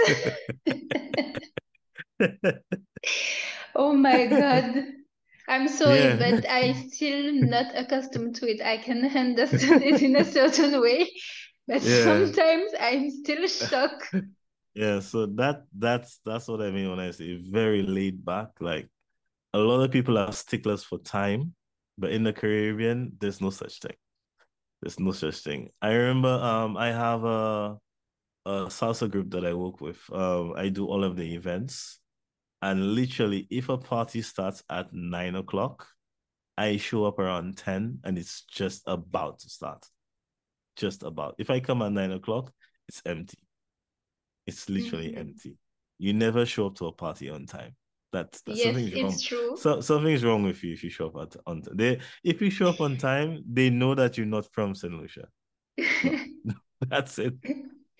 Oh 3.77 3.91
my 3.91 4.25
god 4.27 4.85
I'm 5.47 5.67
sorry, 5.67 5.99
yeah. 5.99 6.15
but 6.15 6.45
I'm 6.49 6.89
still 6.89 7.33
not 7.33 7.67
accustomed 7.75 8.35
to 8.37 8.49
it. 8.49 8.61
I 8.61 8.77
can 8.77 9.05
understand 9.05 9.83
it 9.83 10.01
in 10.01 10.15
a 10.15 10.25
certain 10.37 10.81
way, 10.81 11.11
but 11.67 11.81
yeah. 11.81 12.03
sometimes 12.03 12.71
I'm 12.79 13.09
still 13.11 13.47
shocked. 13.47 14.15
Yeah, 14.75 14.99
so 14.99 15.25
that 15.39 15.63
that's 15.71 16.19
that's 16.25 16.49
what 16.49 16.61
I 16.61 16.69
mean 16.69 16.89
when 16.89 16.99
I 16.99 17.11
say 17.11 17.39
very 17.39 17.81
laid 17.81 18.25
back. 18.25 18.49
Like 18.59 18.89
a 19.53 19.57
lot 19.57 19.79
of 19.81 19.89
people 19.89 20.17
are 20.17 20.33
sticklers 20.33 20.83
for 20.83 20.99
time, 20.99 21.55
but 21.97 22.11
in 22.11 22.23
the 22.23 22.33
Caribbean, 22.33 23.13
there's 23.21 23.39
no 23.39 23.51
such 23.51 23.79
thing. 23.79 23.95
There's 24.81 24.99
no 24.99 25.13
such 25.13 25.37
thing. 25.37 25.69
I 25.81 25.93
remember 25.93 26.27
um 26.27 26.75
I 26.75 26.87
have 26.87 27.23
a 27.23 27.77
a 28.45 28.67
salsa 28.67 29.09
group 29.09 29.31
that 29.31 29.45
I 29.45 29.53
work 29.53 29.79
with. 29.79 29.97
Um 30.11 30.53
I 30.57 30.67
do 30.67 30.87
all 30.87 31.05
of 31.05 31.15
the 31.15 31.35
events 31.35 31.99
and 32.61 32.95
literally, 32.95 33.47
if 33.49 33.69
a 33.69 33.77
party 33.77 34.21
starts 34.21 34.63
at 34.69 34.93
nine 34.93 35.35
o'clock, 35.35 35.87
I 36.57 36.77
show 36.77 37.05
up 37.05 37.19
around 37.19 37.57
10 37.57 37.99
and 38.03 38.17
it's 38.17 38.43
just 38.43 38.83
about 38.87 39.39
to 39.39 39.49
start. 39.49 39.85
Just 40.75 41.03
about. 41.03 41.35
If 41.37 41.49
I 41.49 41.59
come 41.59 41.81
at 41.81 41.91
nine 41.91 42.11
o'clock, 42.11 42.51
it's 42.87 43.01
empty. 43.05 43.37
It's 44.47 44.69
literally 44.69 45.09
mm-hmm. 45.09 45.19
empty. 45.19 45.57
You 45.97 46.13
never 46.13 46.45
show 46.45 46.67
up 46.67 46.75
to 46.75 46.87
a 46.87 46.91
party 46.91 47.29
on 47.29 47.45
time. 47.45 47.75
That's, 48.11 48.41
that's 48.43 48.59
yes, 48.59 48.67
something's 48.67 48.93
wrong. 48.95 49.11
It's 49.11 49.21
true. 49.21 49.57
So 49.57 49.81
something's 49.81 50.23
wrong 50.23 50.43
with 50.43 50.63
you 50.63 50.73
if 50.73 50.83
you 50.83 50.89
show 50.89 51.07
up 51.07 51.33
at 51.33 51.41
on 51.45 51.61
time. 51.61 51.75
They 51.75 51.99
if 52.23 52.41
you 52.41 52.49
show 52.49 52.69
up 52.69 52.79
on 52.79 52.97
time, 53.09 53.43
they 53.51 53.69
know 53.69 53.95
that 53.95 54.17
you're 54.17 54.25
not 54.25 54.47
from 54.53 54.75
St. 54.75 54.93
Lucia. 54.93 55.27
That's 56.87 57.19
it. 57.19 57.33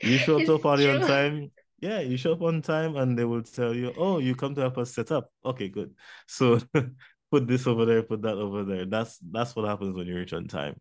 You 0.02 0.18
show 0.18 0.40
up 0.40 0.46
to 0.46 0.54
a 0.54 0.60
party 0.60 0.84
true. 0.84 0.96
on 0.96 1.02
time, 1.02 1.52
yeah, 1.80 2.00
you 2.00 2.18
show 2.18 2.34
up 2.34 2.42
on 2.42 2.62
time 2.62 2.96
and 2.96 3.18
they 3.18 3.26
will 3.26 3.44
tell 3.44 3.74
you, 3.74 3.94
oh, 3.98 4.20
you 4.20 4.36
come 4.36 4.56
to 4.56 4.62
help 4.62 4.78
us 4.78 4.94
set 4.94 5.12
up. 5.12 5.30
Okay, 5.44 5.68
good. 5.70 5.94
So 6.28 6.60
put 7.32 7.48
this 7.48 7.68
over 7.68 7.86
there, 7.86 8.04
put 8.04 8.22
that 8.24 8.38
over 8.38 8.64
there. 8.64 8.86
That's 8.86 9.20
that's 9.32 9.56
what 9.56 9.68
happens 9.68 9.96
when 9.96 10.08
you 10.08 10.16
reach 10.16 10.34
on 10.34 10.48
time. 10.48 10.80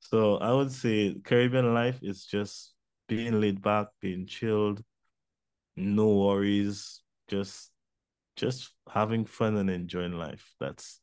So 0.00 0.36
I 0.36 0.52
would 0.52 0.70
say 0.72 1.16
Caribbean 1.24 1.72
life 1.74 1.98
is 2.02 2.26
just 2.26 2.74
being 3.08 3.40
laid 3.40 3.62
back, 3.62 3.88
being 4.00 4.26
chilled, 4.26 4.82
no 5.76 6.08
worries, 6.08 7.02
just 7.28 7.70
just 8.36 8.70
having 8.92 9.24
fun 9.24 9.56
and 9.56 9.70
enjoying 9.70 10.12
life. 10.12 10.54
That's 10.60 11.00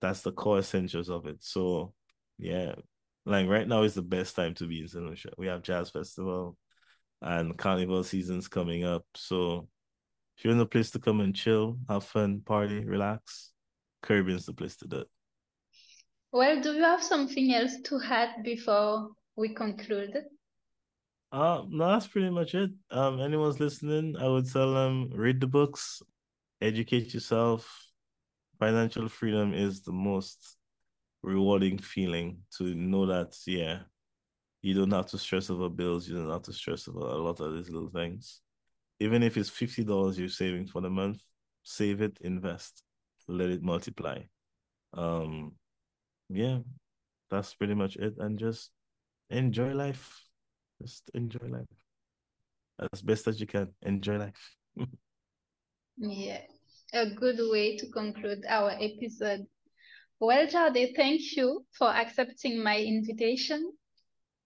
that's 0.00 0.22
the 0.22 0.32
core 0.32 0.58
essentials 0.58 1.08
of 1.10 1.26
it. 1.26 1.38
So 1.42 1.94
yeah, 2.38 2.74
like 3.24 3.48
right 3.48 3.66
now 3.68 3.82
is 3.82 3.94
the 3.94 4.02
best 4.02 4.36
time 4.36 4.54
to 4.54 4.66
be 4.66 4.80
in 4.82 4.88
St. 4.88 5.04
Lucia. 5.04 5.30
We 5.38 5.46
have 5.46 5.62
jazz 5.62 5.90
festival 5.90 6.56
and 7.22 7.56
carnival 7.56 8.04
season's 8.04 8.48
coming 8.48 8.84
up. 8.84 9.04
So 9.14 9.68
if 10.36 10.44
you're 10.44 10.54
in 10.54 10.60
a 10.60 10.66
place 10.66 10.90
to 10.92 10.98
come 10.98 11.20
and 11.20 11.34
chill, 11.34 11.78
have 11.88 12.04
fun, 12.04 12.40
party, 12.40 12.84
relax, 12.84 13.52
Caribbean's 14.02 14.46
the 14.46 14.52
place 14.52 14.76
to 14.76 14.86
do 14.86 14.98
it. 14.98 15.08
Well, 16.32 16.60
do 16.60 16.72
you 16.72 16.82
have 16.82 17.02
something 17.02 17.54
else 17.54 17.76
to 17.84 18.00
add 18.04 18.42
before 18.42 19.10
we 19.36 19.54
conclude? 19.54 20.16
Uh, 21.32 21.62
no, 21.68 21.88
that's 21.88 22.06
pretty 22.06 22.30
much 22.30 22.54
it. 22.54 22.70
Um, 22.90 23.20
anyone's 23.20 23.60
listening, 23.60 24.16
I 24.18 24.28
would 24.28 24.50
tell 24.50 24.72
them 24.74 25.10
read 25.14 25.40
the 25.40 25.46
books, 25.46 26.02
educate 26.60 27.12
yourself. 27.14 27.82
Financial 28.58 29.08
freedom 29.08 29.52
is 29.52 29.82
the 29.82 29.92
most 29.92 30.56
rewarding 31.22 31.78
feeling 31.78 32.38
to 32.56 32.74
know 32.74 33.06
that, 33.06 33.36
yeah, 33.46 33.80
you 34.66 34.74
don't 34.74 34.90
have 34.90 35.06
to 35.06 35.16
stress 35.16 35.48
over 35.48 35.68
bills. 35.68 36.08
You 36.08 36.16
don't 36.16 36.30
have 36.30 36.42
to 36.42 36.52
stress 36.52 36.88
over 36.88 36.98
a 36.98 37.18
lot 37.18 37.38
of 37.38 37.54
these 37.54 37.70
little 37.70 37.88
things. 37.88 38.40
Even 38.98 39.22
if 39.22 39.36
it's 39.36 39.48
fifty 39.48 39.84
dollars 39.84 40.18
you're 40.18 40.28
saving 40.28 40.66
for 40.66 40.80
the 40.80 40.90
month, 40.90 41.22
save 41.62 42.00
it, 42.02 42.18
invest, 42.22 42.82
let 43.28 43.48
it 43.48 43.62
multiply. 43.62 44.18
Um, 44.92 45.52
yeah, 46.28 46.58
that's 47.30 47.54
pretty 47.54 47.74
much 47.74 47.94
it. 47.94 48.14
And 48.18 48.40
just 48.40 48.72
enjoy 49.30 49.72
life. 49.72 50.20
Just 50.82 51.12
enjoy 51.14 51.46
life 51.46 51.66
as 52.92 53.02
best 53.02 53.28
as 53.28 53.40
you 53.40 53.46
can. 53.46 53.68
Enjoy 53.82 54.18
life. 54.18 54.56
yeah, 55.96 56.40
a 56.92 57.14
good 57.14 57.38
way 57.52 57.76
to 57.76 57.88
conclude 57.90 58.44
our 58.48 58.72
episode. 58.80 59.46
Well, 60.18 60.44
Jardé, 60.48 60.96
thank 60.96 61.20
you 61.36 61.64
for 61.78 61.88
accepting 61.88 62.64
my 62.64 62.80
invitation 62.80 63.70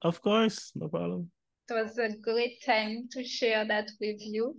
of 0.02 0.22
course, 0.22 0.72
no 0.74 0.88
problem. 0.88 1.30
It 1.68 1.74
was 1.74 1.98
a 1.98 2.16
great 2.16 2.62
time 2.64 3.08
to 3.12 3.22
share 3.22 3.64
that 3.64 3.90
with 4.00 4.16
you. 4.18 4.56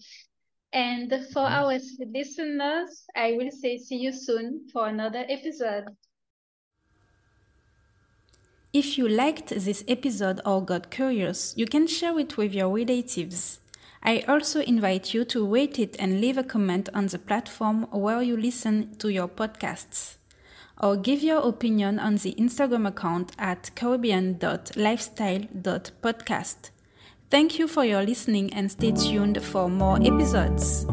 And 0.73 1.09
for 1.09 1.43
mm-hmm. 1.43 1.53
our 1.53 1.79
listeners, 2.13 3.03
I 3.15 3.33
will 3.33 3.51
say 3.51 3.77
see 3.77 3.97
you 3.97 4.13
soon 4.13 4.67
for 4.71 4.87
another 4.87 5.25
episode. 5.27 5.85
If 8.71 8.97
you 8.97 9.09
liked 9.09 9.49
this 9.49 9.83
episode 9.89 10.39
or 10.45 10.63
got 10.63 10.91
curious, 10.91 11.53
you 11.57 11.65
can 11.65 11.87
share 11.87 12.17
it 12.19 12.37
with 12.37 12.53
your 12.53 12.69
relatives. 12.69 13.59
I 14.01 14.23
also 14.29 14.61
invite 14.61 15.13
you 15.13 15.25
to 15.25 15.45
rate 15.45 15.77
it 15.77 15.97
and 15.99 16.21
leave 16.21 16.37
a 16.37 16.43
comment 16.43 16.87
on 16.93 17.07
the 17.07 17.19
platform 17.19 17.83
where 17.91 18.21
you 18.21 18.37
listen 18.37 18.95
to 18.99 19.09
your 19.09 19.27
podcasts 19.27 20.15
or 20.81 20.97
give 20.97 21.23
your 21.23 21.47
opinion 21.47 21.99
on 21.99 22.15
the 22.15 22.33
Instagram 22.37 22.85
account 22.87 23.31
at 23.37 23.69
caribbean.lifestyle.podcast. 23.75 26.69
Thank 27.29 27.59
you 27.59 27.67
for 27.67 27.85
your 27.85 28.03
listening 28.03 28.51
and 28.53 28.71
stay 28.71 28.91
tuned 28.91 29.41
for 29.41 29.69
more 29.69 29.97
episodes. 30.03 30.85